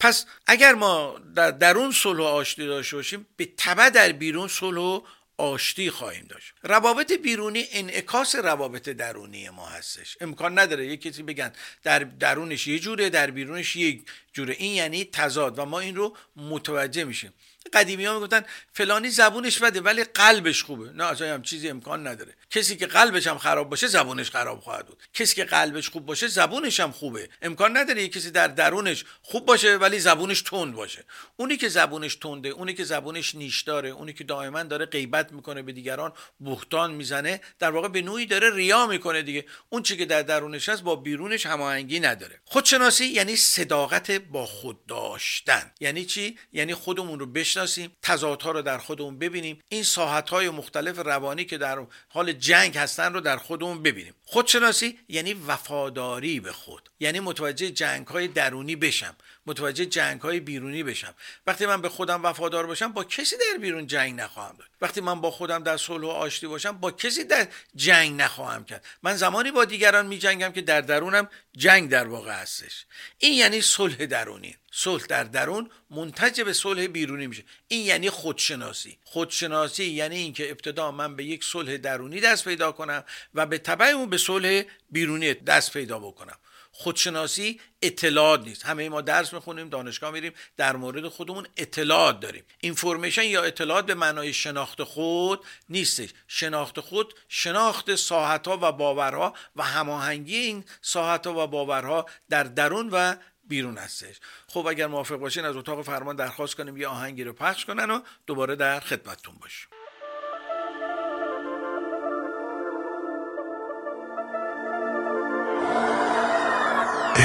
[0.00, 4.80] پس اگر ما در درون صلح و آشتی داشته باشیم به تبع در بیرون صلح
[4.80, 5.00] و
[5.36, 6.54] آشتی خواهیم داشت.
[6.62, 10.16] روابط بیرونی انعکاس روابط درونی ما هستش.
[10.20, 14.54] امکان نداره یه کسی بگن در درونش یه جوره در بیرونش یک جوره.
[14.58, 17.32] این یعنی تضاد و ما این رو متوجه میشیم.
[17.72, 20.90] قدیمی ها می‌گفتن فلانی زبونش بده ولی قلبش خوبه.
[20.92, 22.34] نه اصلا هم چیزی امکان نداره.
[22.50, 25.02] کسی که قلبش هم خراب باشه زبونش خراب خواهد بود.
[25.14, 27.28] کسی که قلبش خوب باشه زبونش هم خوبه.
[27.42, 31.04] امکان نداره یه کسی در درونش خوب باشه ولی زبونش تند باشه.
[31.36, 35.62] اونی که زبونش تنده اونی که زبونش نیش داره اونی که دائما داره غیبت می‌کنه
[35.62, 39.44] به دیگران بهتان می‌زنه در واقع به نوعی داره ریا می‌کنه دیگه.
[39.68, 42.40] اون چی که در درونش هست با بیرونش هماهنگی نداره.
[42.44, 45.72] خودشناسی یعنی صداقت با خود داشتن.
[45.80, 49.60] یعنی چی؟ یعنی خودمون رو بشناسیم تضادها رو در خودمون ببینیم.
[49.68, 54.14] این ساحت های مختلف روانی که در حال جنگ هستن رو در خودمون ببینیم.
[54.24, 59.16] خودشناسی یعنی وفاداری به خود یعنی متوجه جنگ های درونی بشم.
[59.46, 61.14] متوجه جنگ های بیرونی بشم.
[61.46, 64.70] وقتی من به خودم وفادار باشم با کسی در بیرون جنگ نخواهم داشت.
[64.80, 68.84] وقتی من با خودم در صلح و آشتی باشم با کسی در جنگ نخواهم کرد.
[69.02, 72.86] من زمانی با دیگران می جنگم که در درونم جنگ در واقع هستش.
[73.18, 74.56] این یعنی صلح درونی.
[74.72, 77.44] صلح در درون منتج به صلح بیرونی میشه.
[77.68, 78.98] این یعنی خودشناسی.
[79.04, 83.04] خودشناسی یعنی اینکه ابتدا من به یک صلح درونی دست پیدا کنم
[83.34, 86.36] و به تبع اون به صلح بیرونی دست پیدا بکنم.
[86.76, 88.66] خودشناسی اطلاعات نیست.
[88.66, 92.44] همه ما درس می‌خونیم دانشگاه میریم در مورد خودمون اطلاعات داریم.
[92.60, 96.08] اینفورمیشن یا اطلاعات به معنای شناخت خود نیستش.
[96.28, 102.44] شناخت خود شناخت ساحت ها و باورها و هماهنگی این ساحت ها و باورها در
[102.44, 103.14] درون و
[103.48, 104.16] بیرون هستش.
[104.48, 108.00] خب اگر موافق باشین از اتاق فرمان درخواست کنیم یه آهنگی رو پخش کنن و
[108.26, 109.68] دوباره در خدمتتون باشیم.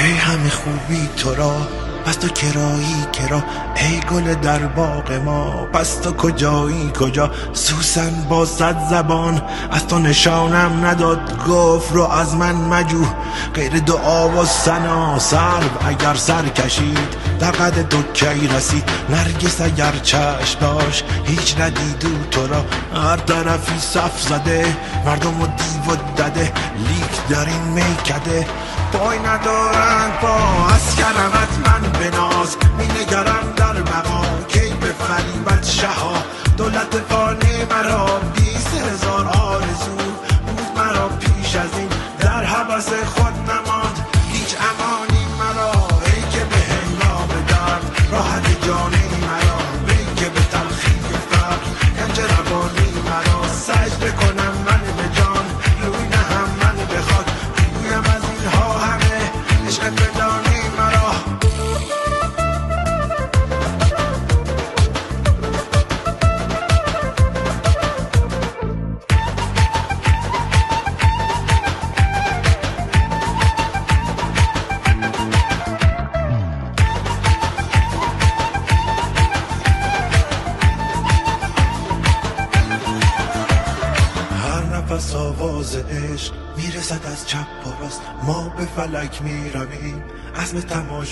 [0.00, 1.56] ای همه خوبی تو را
[2.04, 3.42] پس تو کرایی کرا
[3.76, 9.98] ای گل در باغ ما پس تو کجایی؟ کجا؟ سوسن با صد زبان از تو
[9.98, 13.04] نشانم نداد گفت رو از من مجو.
[13.54, 18.84] غیر دعا و سنا سرب اگر سر کشید در قد تو کی رسید.
[19.08, 22.64] نرگس اگر چشم داشت هیچ ندیدو تو را.
[23.02, 28.46] هر طرفی صف زده مردم و دیو و دده لیک در این میکده.
[28.92, 30.36] پای ندارند با
[30.74, 36.12] از کرمت من بناز می نگرم در بقا کی به فریبت شها.
[36.56, 39.96] دولت فانی مرا بیست هزار آرزو
[40.46, 41.88] بود مرا پیش از این.
[42.20, 43.29] در حبس خود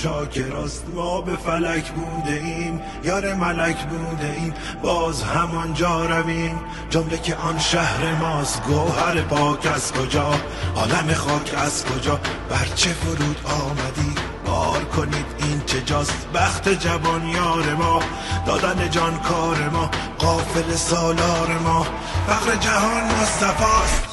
[0.03, 0.85] که راست.
[0.95, 6.61] ما به فلک بوده ایم یار ملک بوده ایم باز همانجا رویم.
[6.91, 8.63] جمله که آن شهر ماست.
[8.63, 10.31] گوهر پاک از کجا؟
[10.77, 14.15] عالم خاک از کجا؟ بر چه فرود آمدی؟
[14.47, 16.27] بار کنید این چه جاست.
[16.35, 18.01] بخت جوان یار ما.
[18.47, 19.91] دادن جان کار ما.
[20.19, 21.87] قافل سالار ما.
[22.27, 24.08] فقر جهان مصطفاست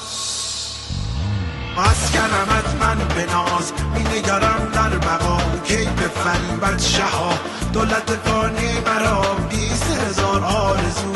[3.15, 5.38] به ناز می نگرم در بقا.
[5.63, 7.34] کی به فریبت شها.
[7.73, 11.12] دولت فانی مرا بیست هزار آرزو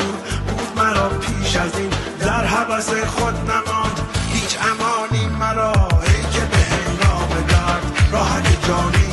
[0.48, 1.90] بود مرا پیش از این.
[2.20, 4.00] در حبس خود نماند.
[4.32, 5.72] هیچ امانی مرا.
[5.72, 9.09] ای که به هنگام درد راحت جانی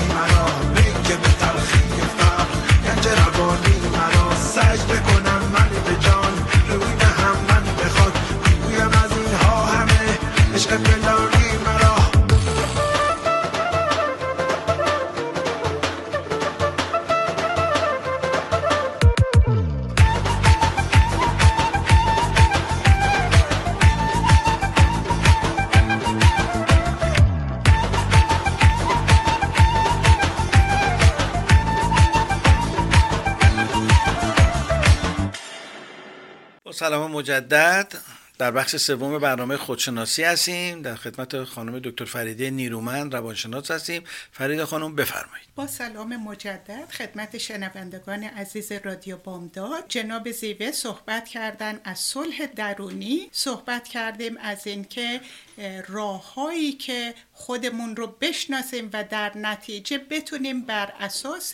[37.17, 37.93] مجدد
[38.37, 40.81] در بخش سوم برنامه خودشناسی هستیم.
[40.81, 44.03] در خدمت خانم دکتر فریده نیرومند روانشناس هستیم.
[44.31, 45.47] فریده خانم بفرمایید.
[45.55, 49.85] با سلام مجدد خدمت شنوندگان عزیز رادیو بامداد.
[49.87, 53.29] جناب زیوه صحبت کردن از صلح درونی.
[53.31, 55.21] صحبت کردیم از اینکه
[55.57, 61.53] اه، راههایی که خودمون رو بشناسیم و در نتیجه بتونیم بر اساس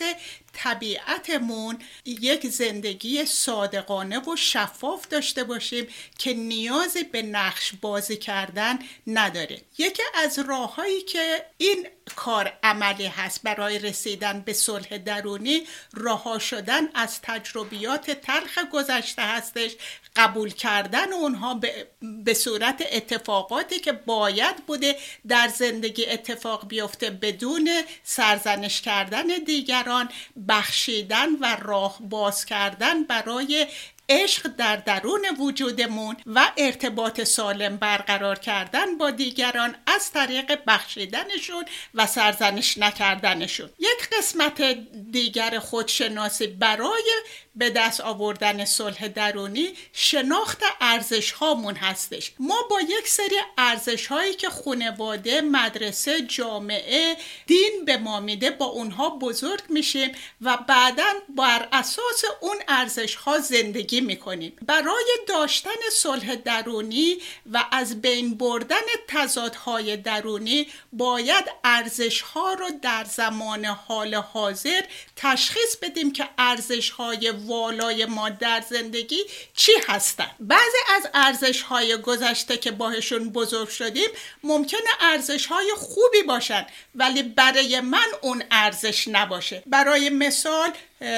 [0.54, 5.86] طبیعتمون یک زندگی صادقانه و شفاف داشته باشیم
[6.18, 9.60] که نیازی به نقش بازی کردن نداره.
[9.78, 11.86] یکی از راههایی که این
[12.16, 15.62] کار عملی هست برای رسیدن به صلح درونی
[15.94, 19.70] رها شدن از تجربیات تلخ گذشته هستش
[20.16, 21.86] قبول کردن اونها به,
[22.24, 24.96] به صورت اتفاقاتی که باید بوده
[25.28, 27.70] در زندگی اتفاق بیفته بدون
[28.02, 30.08] سرزنش کردن دیگران
[30.48, 33.66] بخشیدن و راه باز کردن برای
[34.08, 41.64] عشق در درون وجودمون و ارتباط سالم برقرار کردن با دیگران از طریق بخشیدنشون
[41.94, 43.70] و سرزنش نکردنشون.
[43.78, 44.62] یک قسمت
[45.10, 47.12] دیگر خودشناسی برای
[47.56, 52.32] به دست آوردن صلح درونی شناخت ارزش هامون هستش.
[52.38, 58.66] ما با یک سری ارزش هایی که خانواده مدرسه جامعه دین به ما میده با
[58.66, 64.52] اونها بزرگ میشیم و بعدا بر اساس اون ارزش ها زندگی می‌کنیم.
[64.66, 67.16] برای داشتن صلح درونی
[67.52, 68.76] و از بین بردن
[69.08, 74.80] تضادهای درونی باید ارزش ها رو در زمان حال حاضر
[75.16, 79.20] تشخیص بدیم که ارزش های والای ما در زندگی
[79.56, 80.30] چی هستن.
[80.40, 84.08] بعضی از ارزش های گذشته که باهشون بزرگ شدیم
[84.42, 89.62] ممکنه ارزش های خوبی باشن ولی برای من اون ارزش نباشه.
[89.66, 90.70] برای مثال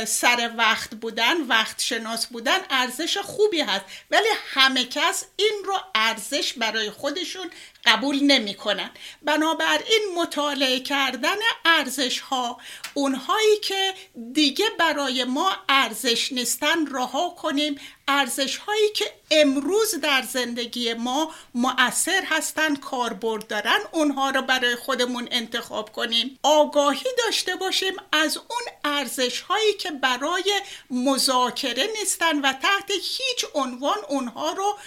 [0.07, 3.85] سر وقت بودن وقت شناس بودن ارزش خوبی هست.
[4.11, 7.51] ولی همه کس این رو ارزش برای خودشون
[7.87, 8.91] قبول نمی کنن.
[9.23, 12.59] بنابراین مطالعه کردن ارزش ها
[12.95, 13.95] اونهایی که
[14.33, 22.23] دیگه برای ما ارزش نیستن رها کنیم ارزش هایی که امروز در زندگی ما مؤثر
[22.27, 29.41] هستند کاربرد دارن اونها رو برای خودمون انتخاب کنیم آگاهی داشته باشیم از اون ارزش
[29.41, 30.61] هایی که برای
[30.91, 34.79] مذاکره نیستن و تحت هیچ عنوان اونها رو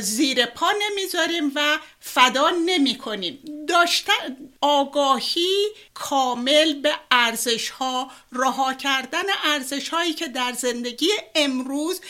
[0.00, 3.38] زیر پا نمی‌ذاریم و فدا نمی کنیم.
[3.68, 12.00] داشتن آگاهی کامل به ارزش ها رها کردن ارزش هایی که در زندگی امروز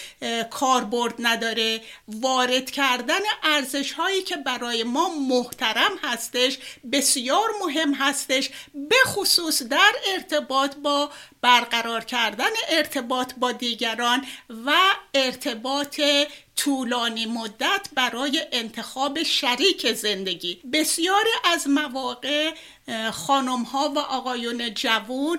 [0.50, 6.58] کاربرد نداره وارد کردن ارزش هایی که برای ما محترم هستش
[6.92, 11.10] بسیار مهم هستش به خصوص در ارتباط با
[11.40, 14.26] برقرار کردن ارتباط با دیگران
[14.66, 14.72] و
[15.14, 16.00] ارتباط
[16.56, 20.60] طولانی مدت برای انتخاب شریک زندگی.
[20.72, 22.54] بسیاری از مواقع
[23.12, 25.38] خانم ها و آقایون جوون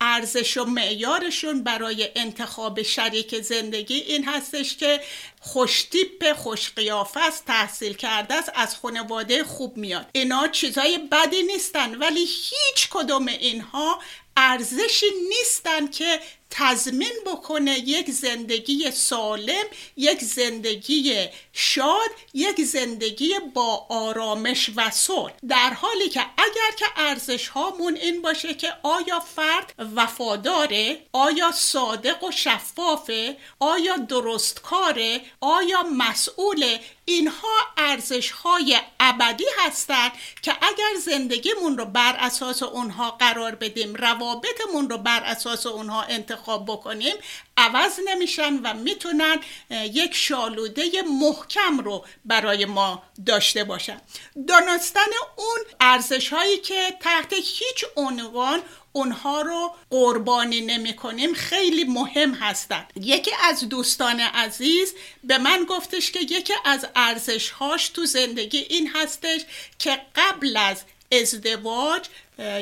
[0.00, 5.00] ارزش و معیارشون برای انتخاب شریک زندگی این هستش که
[5.40, 10.06] خوشتیپ خوش قیافه است تحصیل کرده است از خانواده خوب میاد.
[10.12, 13.98] اینا چیزای بدی نیستن ولی هیچ کدوم اینها
[14.36, 16.20] ارزشی نیستن که
[16.54, 19.64] تضمین بکنه یک زندگی سالم
[19.96, 25.32] یک زندگی شاد یک زندگی با آرامش و صلح.
[25.48, 32.24] در حالی که اگر که ارزش هامون این باشه که آیا فرد وفاداره آیا صادق
[32.24, 41.84] و شفافه آیا درستکاره آیا مسئوله اینها ارزش های ابدی هستند که اگر زندگیمون رو
[41.84, 47.14] بر اساس اونها قرار بدیم روابطمون رو بر اساس اونها انتخاب بکنیم
[47.56, 49.40] عوض نمیشن و می‌تونن
[49.70, 54.00] یک شالوده محکم رو برای ما داشته باشن.
[54.48, 58.62] دانستن اون ارزش هایی که تحت هیچ عنوان
[58.92, 61.34] اونها رو قربانی نمی کنیم.
[61.34, 67.88] خیلی مهم هستند یکی از دوستان عزیز به من گفتش که یکی از ارزش هاش
[67.88, 69.40] تو زندگی این هستش
[69.78, 70.82] که قبل از
[71.12, 72.08] ازدواج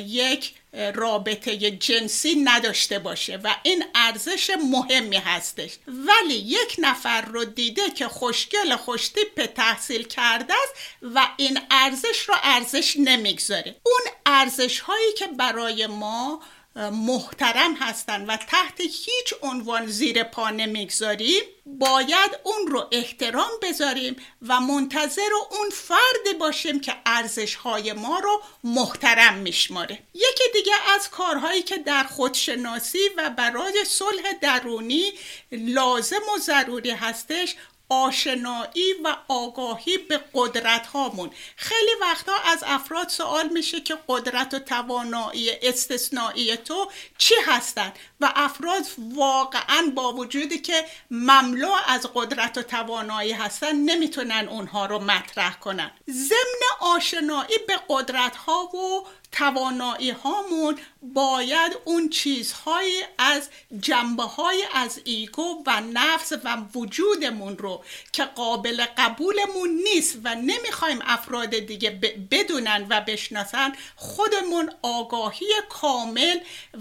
[0.07, 0.55] یک
[0.95, 5.71] رابطه جنسی نداشته باشه و این ارزش مهمی هستش.
[5.87, 12.35] ولی یک نفر رو دیده که خوشگل خوشتیپ تحصیل کرده است و این ارزش رو
[12.43, 13.77] ارزش نمی‌گذاره.
[13.83, 16.43] اون ارزش هایی که برای ما
[16.81, 24.17] محترم هستند و تحت هیچ عنوان زیر پا نمی‌گذاریم باید اون رو احترام بذاریم
[24.49, 29.99] و منتظر اون فرد باشیم که ارزش های ما رو محترم میشماره.
[30.15, 35.13] یکی دیگه از کارهایی که در خودشناسی و برای صلح درونی
[35.53, 37.55] لازم و ضروری هستش
[37.91, 44.59] آشنایی و آگاهی به قدرت هامون خیلی وقتا از افراد سوال میشه که قدرت و
[44.59, 48.83] توانایی استثنایی تو چی هستند و افراد
[49.15, 55.91] واقعا با وجودی که مملو از قدرت و توانایی هستن نمی‌تونن اونها رو مطرح کنن.
[56.11, 63.49] ضمن آشنایی به قدرت ها و توانایی هامون باید اون چیزهایی از
[63.81, 70.99] جنبه های از ایگو و نفس و وجودمون رو که قابل قبولمون نیست و نمی‌خوایم
[71.03, 71.91] افراد دیگه
[72.31, 76.39] بدونن و بشناسن خودمون آگاهی کامل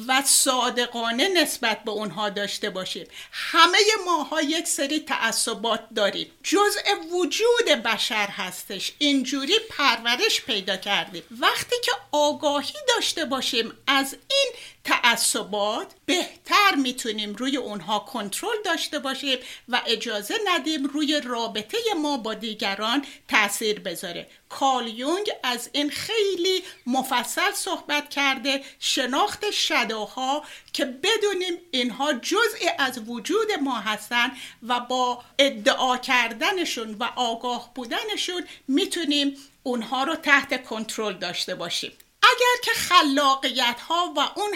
[0.07, 3.07] و صادقانه نسبت به اونها داشته باشیم.
[3.31, 6.31] همه ماها یک سری تعصبات داریم.
[6.43, 6.79] جزء
[7.11, 8.93] وجود بشر هستش.
[8.97, 11.23] اینجوری پرورش پیدا کردیم.
[11.31, 13.73] وقتی که آگاهی آگاهی داشته باشیم.
[13.87, 14.51] از این
[14.83, 22.33] تعصبات بهتر می‌تونیم روی اونها کنترل داشته باشیم و اجازه ندیم روی رابطه ما با
[22.33, 24.27] دیگران تاثیر بذاره.
[24.49, 32.99] کال یونگ از این خیلی مفصل صحبت کرده شناخت شداها که بدونیم اینها جزئی از
[33.07, 34.31] وجود ما هستن
[34.67, 41.91] و با ادعا کردنشون و آگاه بودنشون می‌تونیم اونها رو تحت کنترل داشته باشیم.
[42.23, 44.55] اگر که خلاقیت ها و اون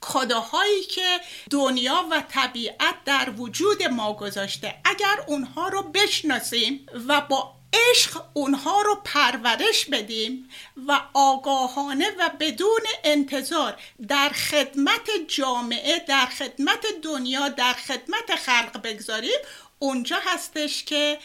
[0.00, 7.54] کاداهایی که دنیا و طبیعت در وجود ما گذاشته اگر اونها رو بشناسیم و با
[7.74, 10.50] عشق اونها رو پرورش بدیم
[10.88, 13.76] و آگاهانه و بدون انتظار
[14.08, 19.38] در خدمت جامعه در خدمت دنیا در خدمت خلق بگذاریم
[19.78, 21.18] اونجا هستش که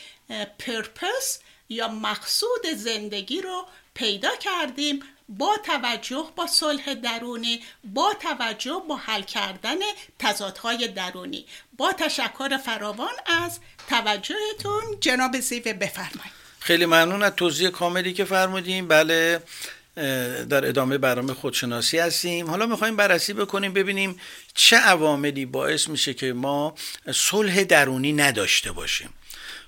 [0.59, 3.65] پرپس یا مقصود زندگی رو
[3.99, 9.75] پیدا کردیم با توجه با صلح درونی با توجه با حل کردن
[10.19, 11.45] تضادهای درونی.
[11.77, 16.33] با تشکر فراوان از توجهتون جناب زیوه بفرمایید.
[16.59, 19.43] خیلی ممنون از توضیح کاملی که فرمودیم بله
[20.49, 22.49] در ادامه برنامه خودشناسی هستیم.
[22.49, 24.19] حالا می‌خوایم بررسی بکنیم ببینیم
[24.53, 26.75] چه عواملی باعث میشه که ما
[27.13, 29.09] صلح درونی نداشته باشیم.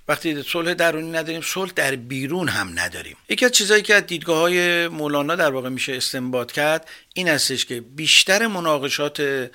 [0.08, 3.18] وقتی صلح درونی نداریم صلح در بیرون هم نداریم.
[3.30, 7.66] یکی از چیزهایی که از دیدگاه های مولانا در واقع میشه استنباط کرد این هستش
[7.66, 9.50] که بیشتر مناقشات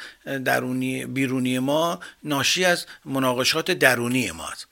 [0.45, 4.67] درونی بیرونی ما ناشی از مناقشات درونی ماست.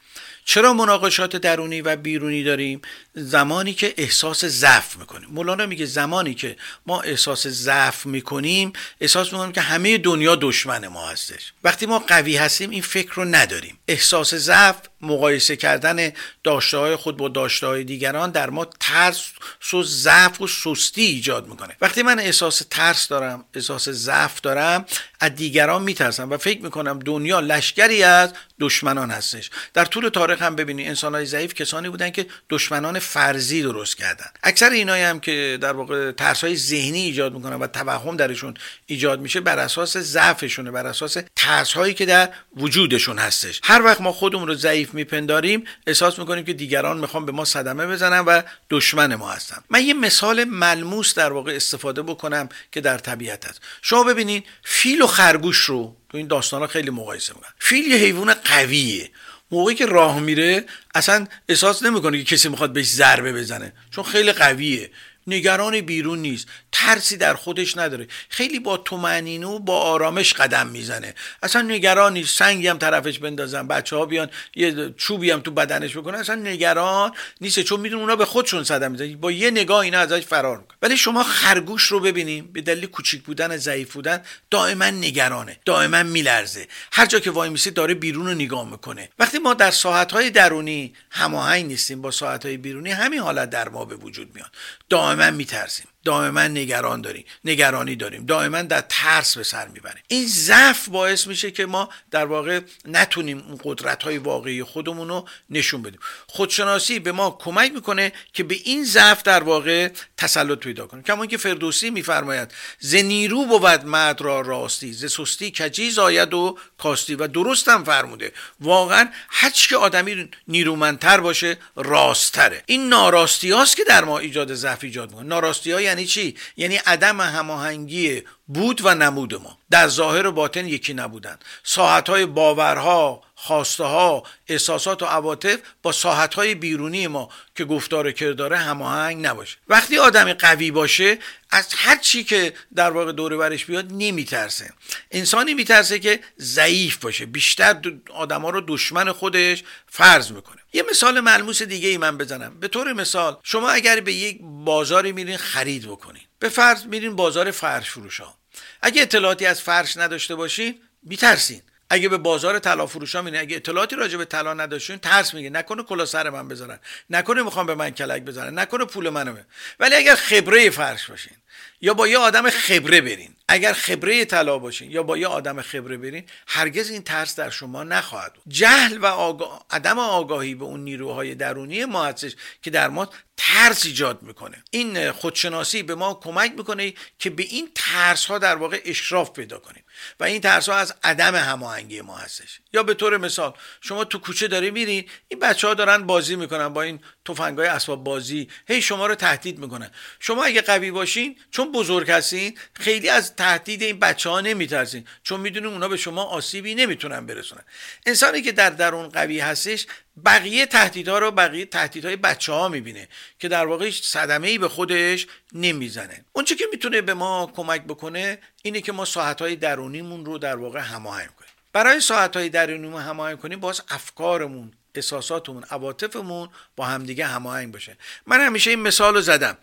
[0.47, 2.83] چرا مناقشات درونی و بیرونی داریم؟
[3.14, 5.29] زمانی که احساس ضعف می‌کنیم.
[5.33, 6.57] مولانا میگه زمانی که
[6.87, 11.53] ما احساس ضعف می‌کنیم احساس می‌کنیم که همه دنیا دشمن ما هستش.
[11.64, 13.79] وقتی ما قوی هستیم این فکر رو نداریم.
[13.89, 16.13] احساس ضعف مقایسه کردن
[16.45, 19.25] داشته های خود با داشته های دیگران در ما ترس
[19.73, 21.77] و ضعف و سستی ایجاد می‌کنه.
[21.81, 24.85] وقتی من احساس ترس دارم احساس ضعف دارم
[25.21, 29.51] از دیگران میترسم و فکر می‌کنم دنیا لشکری از دشمنان هستش.
[29.75, 34.27] در طول تاریخ هم ببینید انسان های ضعیف کسانی بودن که دشمنان فرضی درست کردن.
[34.43, 38.55] اکثر اینایی هم که در واقع ترس های ذهنی ایجاد می‌کنن و توهم درشون
[38.87, 43.61] ایجاد میشه بر اساس ضعفشونه بر اساس ترس هایی که در وجودشون هستش.
[43.65, 47.87] هر وقت ما خودمون رو ضعیف میپنداریم احساس می‌کنیم که دیگران می‌خوان به ما صدمه
[47.87, 49.57] بزنن و دشمن ما هستن.
[49.71, 55.03] من یه مثال ملموس در واقع استفاده بکنم که در طبیعت هست شما ببینید فیل
[55.03, 57.53] و خرگوش رو تو این داستان ها خیلی مقایسه می‌کنن.
[57.59, 59.11] فیل یه حیوان قویه.
[59.51, 60.65] موقعی که راه میره
[60.95, 64.91] اصلا احساس نمی‌کنه که کسی می‌خواد بهش ضربه بزنه چون خیلی قویه.
[65.27, 66.47] نگران بیرون نیست.
[66.72, 68.07] ترسی در خودش نداره.
[68.29, 71.14] خیلی با تومنینه و با آرامش قدم می‌زنه.
[71.43, 72.39] اصلا نگران نیست.
[72.39, 73.68] سنگی هم طرفش بندازن.
[73.68, 76.18] بچه ها بیان یه چوبی هم تو بدنش بکنن.
[76.18, 77.61] اصلا نگران نیست.
[77.61, 79.16] چون میدون اونا به خودشون صدم می‌زنن.
[79.16, 80.79] با یه نگاه اینا ازش فرار می‌کنن.
[80.83, 82.51] ولی شما خرگوش رو ببینیم.
[82.53, 85.59] به دلیل کوچیک بودن ضعیف بودن دائما نگرانه.
[85.64, 86.68] دائما میلرزه.
[86.93, 89.09] هر جا که وای میسی داره بیرون رو نگاه می‌کنه.
[89.18, 93.97] وقتی ما در ساعت درونی هماهنگ نیستیم با ساعت بیرونی همین حالت در ما به
[93.97, 94.51] وجود میاد.
[94.89, 95.87] دائما میترسیم.
[96.05, 100.03] دائما نگران داریم نگرانی داریم دائما در ترس به سر می‌بریم.
[100.09, 105.29] این ضعف باعث میشه که ما در واقع نتونیم اون قدرت های واقعی خودمون رو
[105.51, 106.01] نشون بدیم.
[106.27, 111.03] خودشناسی به ما کمک می‌کنه که به این ضعف در واقع تسلط پیدا کنیم.
[111.03, 116.59] کما که فردوسی میفرماید ز نیرو بود مد را راستی ز سستی کجی آید و
[116.79, 117.15] کاستی.
[117.15, 118.33] و درستم فرموده.
[118.61, 124.85] واقعا هر که آدمی نیرومندتر باشه راستره این ناراستی هاست که در ما ایجاد ضعف
[124.85, 125.27] ایجاد می‌کنه.
[125.27, 129.59] ناراستی ها یعنی چی؟ یعنی عدم هماهنگی بود و نمود ما.
[129.71, 131.39] در ظاهر و باطن یکی نبودن.
[131.63, 138.13] ساعت های باورها خواسته ها احساسات و عواطف با ساحت های بیرونی ما که گفتار
[138.13, 139.57] کرداره هماهنگ نباشه.
[139.69, 141.19] وقتی آدمی قوی باشه
[141.51, 144.73] از هر چی که در واقع دوره برش بیاد نمیترسه.
[145.11, 147.27] انسانی میترسه که ضعیف باشه.
[147.27, 147.81] بیشتر
[148.15, 150.64] آدما رو دشمن خودش فرض می‌کنه.
[150.75, 152.61] یه مثال ملموس دیگه ای من بزنم.
[152.61, 156.22] به طور مثال شما اگر به یک بازاری میرین خرید بکنین.
[156.39, 158.39] به فرض میرین بازار فرش فروش ها
[158.83, 161.62] اگه اطلاعاتی از فرش نداشته باشین میترسین.
[161.91, 165.51] اگه به بازار طلا فروشا میرین اگه اطلاعاتی راجع به طلا نداشتین ترس میگه.
[165.51, 166.79] نکنه کلا سر من بذارن.
[167.11, 168.59] نکنه می‌خوام به من کلک بزنن.
[168.59, 169.37] نکنه پول منو
[169.81, 171.37] ولی اگر خبره فرش باشین.
[171.85, 173.37] یا با یه آدم خبره برین.
[173.49, 177.85] اگر خبره طلا باشین یا با یه آدم خبره برین هرگز این ترس در شما
[177.85, 178.43] نخواهد بود.
[178.49, 179.66] جهل و آگاه...
[179.70, 184.64] عدم آگاهی به اون نیروهای درونی ما هستش که در ما ترس ایجاد می‌کنه.
[184.70, 189.59] این خودشناسی به ما کمک می‌کنه که به این ترس ها در واقع اشراف پیدا
[189.59, 189.84] کنیم.
[190.21, 192.61] و این ترس ها از عدم هماهنگی ما هستش.
[192.73, 196.69] یا به طور مثال شما تو کوچه داری میرین این بچه ها دارن بازی می‌کنن
[196.69, 198.49] با این تفنگای اسباب بازی.
[198.69, 199.91] هی شما رو تهدید می‌کنن.
[200.21, 205.07] شما اگه قوی باشین چون بزرگ هستین خیلی از تهدید این بچه ها نمیترسین.
[205.23, 207.65] چون می‌دونین اونا به شما آسیبی نمی‌تونن برسونن.
[208.07, 209.87] انسانی که در درون قوی هستش
[210.25, 213.09] بقیه تهدیدها رو بقیه تهدیدهای بچه ها می‌بینه
[213.39, 216.25] که در واقع صدمه ای به خودش نمی‌زنه.
[216.33, 220.57] اونچه که می‌تونه به ما کمک بکنه اینه که ما ساعت های درونیمون رو در
[220.57, 221.51] واقع هماهنگ کنیم.
[221.73, 227.97] برای ساعت های درونیمون هماهنگ کنیم باز افکارمون احساساتمون عواطفمون با همدیگه هماهنگ باشه.
[228.27, 229.59] من همیشه این مثال رو زدم.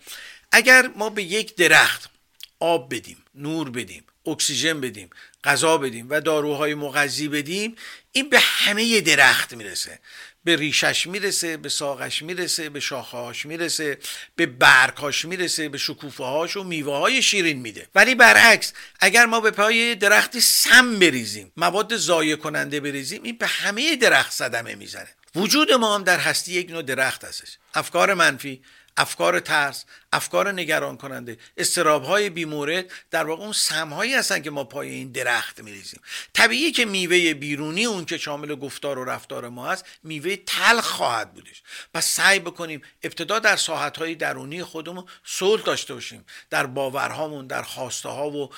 [0.52, 2.10] اگر ما به یک درخت
[2.60, 5.10] آب بدیم نور بدیم اکسیژن بدیم
[5.44, 7.76] غذا بدیم و داروهای مغذی بدیم
[8.12, 9.98] این به همه درخت می‌رسه.
[10.44, 13.98] به ریشش می‌رسه به ساقش می‌رسه به شاخهاش می‌رسه
[14.36, 17.88] به برکاش می‌رسه به شکوفه و میوه های شیرین میده.
[17.94, 23.46] ولی برعکس اگر ما به پای درختی سم بریزیم مواد ضایع کننده بریزیم این به
[23.46, 25.08] همه درخت صدمه می‌زنه.
[25.34, 27.58] وجود ما هم در هستی یک نوع درخت هستش.
[27.74, 28.62] افکار منفی
[28.96, 31.38] افکار ترس افکار نگران کننده.
[31.56, 36.00] استراب های بیمورد در واقع اون سمهایی هستن که ما پای این درخت میریزیم.
[36.32, 41.34] طبیعی که میوه بیرونی اون که شامل گفتار و رفتار ما هست میوه تلخ خواهد
[41.34, 41.62] بودش.
[41.94, 46.24] پس سعی بکنیم ابتدا در ساحت های درونی خودمون صلح داشته باشیم.
[46.50, 48.50] در باورهامون در خواسته ها و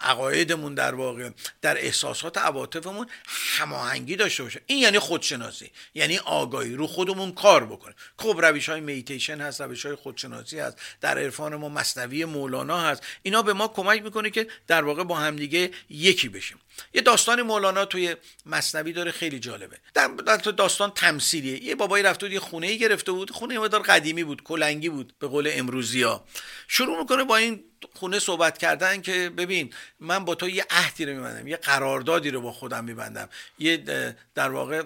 [0.00, 1.30] عقایدمون در واقع
[1.62, 5.70] در احساسات عواطفمون هماهنگی داشته باشیم این یعنی خودشناسی.
[5.94, 7.96] یعنی آگاهی رو خودمون کار بکنیم.
[8.18, 10.78] خب روش های میتیشن هست روش های خودشناسی هست.
[11.00, 13.02] در عرفان ما مصنوی مولانا هست.
[13.22, 16.58] اینا به ما کمک می‌کنه که در واقع با همدیگه یکی بشیم.
[16.94, 18.16] یه داستان مولانا توی
[18.46, 19.76] مصنوی داره خیلی جالبه.
[19.94, 21.64] در داستان تمثیلیه.
[21.64, 23.30] یه بابایی رفته بود یه خونه ای گرفته بود.
[23.30, 26.24] خونه مدار قدیمی بود کلنگی بود به قول امروزی ها
[26.68, 27.64] شروع می‌کنه با این
[27.94, 32.40] خونه صحبت کردن که ببین من با تو یه عهدی رو میبندم یه قراردادی رو
[32.40, 33.28] با خودم میبندم.
[33.58, 33.76] یه
[34.34, 34.82] در واقع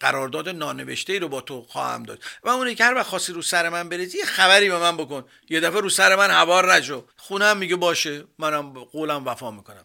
[0.00, 2.22] قرارداد نانوشته ای رو با تو خواهم داد.
[2.44, 5.24] و اون که هر وقت خواستی رو سر من بریزی یه خبری به من بکن.
[5.50, 7.04] یه دفعه رو سر من هوار نشو.
[7.16, 9.84] خونه هم میگه باشه منم قولم وفا می‌کنم.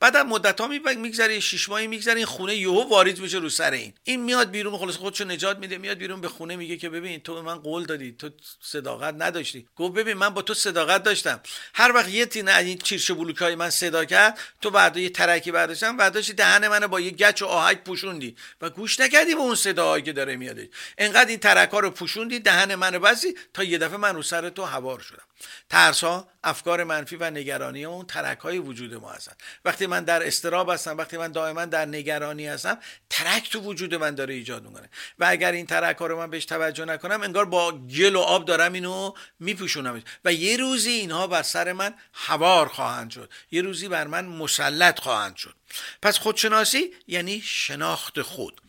[0.00, 0.66] بعد مدت ها
[0.96, 3.94] میگذره شش ماهی میگذره این خونه یهو وارد میشه رو سر این.
[4.04, 7.34] این میاد بیرون خلاص خودشو نجات میده میاد بیرون به خونه میگه که ببین تو
[7.34, 8.30] به من قول دادی تو
[8.62, 9.68] صداقت نداشتی.
[9.76, 11.40] گفت ببین من با تو صداقت داشتم.
[11.74, 15.52] هر وقت یه تینه از این چیرش بلوکای من صدا کرد تو بعد یه ترکی
[15.52, 19.54] برداشتم برداشتی دهن منو با یه گچ و آهک پوشوندی و گوش نکردی به اون
[19.54, 20.58] صداهایی که داره میاد.
[20.98, 24.50] انقدر این ترک ها رو پوشوندی دهن منو بسی تا یه دفعه من رو سر
[24.50, 25.24] تو هوار شدم.
[25.70, 29.32] ترس ها افکار منفی و نگرانی اون ترک های وجود ما هستن.
[29.64, 32.78] وقتی من در استراب هستم وقتی من دائما در نگرانی هستم
[33.10, 34.90] ترک تو وجود من داره ایجاد می‌کنه.
[35.18, 38.44] و اگر این ترک ها رو من بهش توجه نکنم انگار با گل و آب
[38.44, 40.02] دارم اینو میپوشونم.
[40.24, 43.32] و یه روزی اینها بر سر من هوار خواهند شد.
[43.50, 45.54] یه روزی بر من مسلط خواهند شد.
[46.02, 48.60] پس خودشناسی یعنی شناخت خود.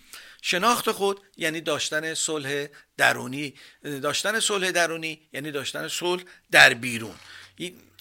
[0.42, 3.54] شناخت خود یعنی داشتن صلح درونی.
[3.84, 7.16] داشتن صلح درونی یعنی داشتن صلح در بیرون.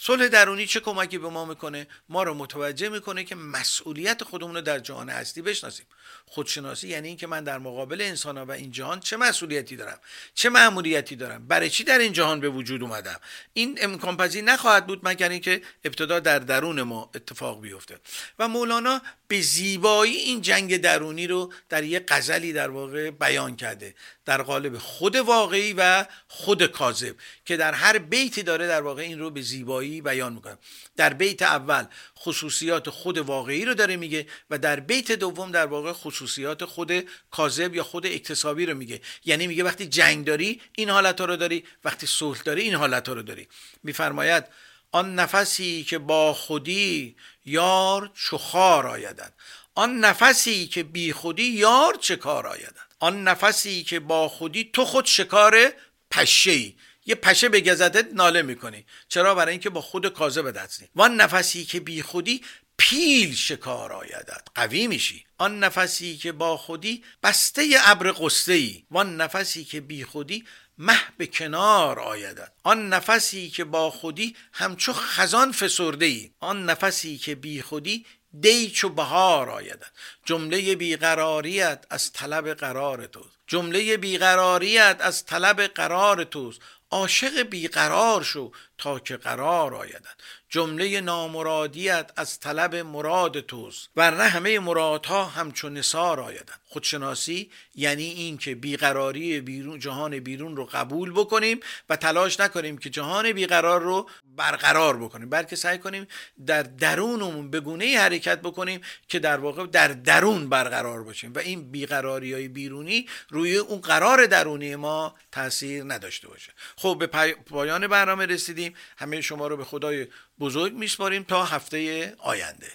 [0.06, 4.60] صلح درونی چه کمکی به ما می‌کنه؟ ما رو متوجه می‌کنه که مسئولیت خودمون رو
[4.60, 5.86] در جهان هستی بشناسیم.
[6.34, 9.98] خودشناسی یعنی اینکه من در مقابل انسان ها و این جهان چه مسئولیتی دارم؟
[10.34, 13.20] چه مأموریتی دارم؟ برای چی در این جهان به وجود اومدم؟
[13.52, 17.98] این امکان پذیر نخواهد بود مگر اینکه ابتدا در درون ما اتفاق بیفته
[18.38, 23.94] و مولانا به زیبایی این جنگ درونی رو در یک غزلی در واقع بیان کرده
[24.24, 27.14] در قالب خود واقعی و خود کاذب
[27.44, 30.58] که در هر بیتی داره در واقع این رو به زیبایی بیان می‌کنه.
[30.96, 31.84] در بیت اول
[32.24, 37.74] خصوصیات خود واقعی رو داره میگه و در بیت دوم در واقع خصوصیات خود کاذب
[37.74, 39.00] یا خود اکتسابی رو میگه.
[39.24, 43.22] یعنی میگه وقتی جنگ داری این حالت رو داری وقتی صلح داری این حالت رو
[43.22, 43.48] داری.
[43.82, 44.44] میفرماید
[44.92, 49.32] آن نفسی که با خودی یار چخار آیدد
[49.74, 54.84] آن نفسی که بی خودی یار چه کار آیدد آن نفسی که با خودی تو
[54.84, 55.72] خود شکار
[56.10, 56.74] پشه ای
[57.06, 58.86] یه پشه به گزدت ناله می‌کنی.
[59.08, 62.42] چرا؟ برای اینکه با خود کاذب هستی وان نفسی که بی خودی
[62.76, 65.24] پیل شکار آیدد قوی میشی.
[65.38, 70.44] آن نفسی که با خودی بسته ابر قصه ای وان نفسی که بی خودی
[70.78, 77.18] مه به کنار آیدد آن نفسی که با خودی همچو خزان فسرده ای آن نفسی
[77.18, 78.06] که بی خودی
[78.40, 79.92] دی چو بهار آیدد
[80.24, 86.60] جمله بیقراریت از طلب قرار تو جمله بیقراریت از طلب قرار توست.
[86.94, 90.16] عاشق بیقرار شو تا که قرار آیدد
[90.48, 96.54] جمله نامرادیت از طلب مراد توست ورنه همه مرادها همچون نصار آیدن.
[96.74, 102.90] خودشناسی یعنی این که بیقراری بیرون جهان بیرون رو قبول بکنیم و تلاش نکنیم که
[102.90, 105.30] جهان بیقرار رو برقرار بکنیم.
[105.30, 106.06] بلکه سعی کنیم
[106.46, 111.70] در درونمون به گونه حرکت بکنیم که در واقع در درون برقرار باشیم و این
[111.70, 116.52] بیقراری های بیرونی روی اون قرار درونی ما تاثیر نداشته باشه.
[116.76, 118.74] خب به پایان برنامه رسیدیم.
[118.96, 120.06] همه شما رو به خدای
[120.40, 121.78] بزرگ میسپاریم تا هفته
[122.18, 122.72] آینده.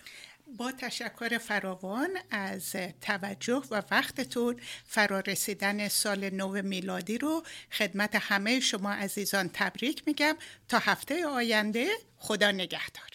[0.58, 8.60] با تشکر فراوان از توجه و وقتتون فرا رسیدن سال نو میلادی رو خدمت همه
[8.60, 10.38] شما عزیزان تبریک میگم.
[10.68, 11.88] تا هفته آینده
[12.18, 13.09] خدا نگهدار.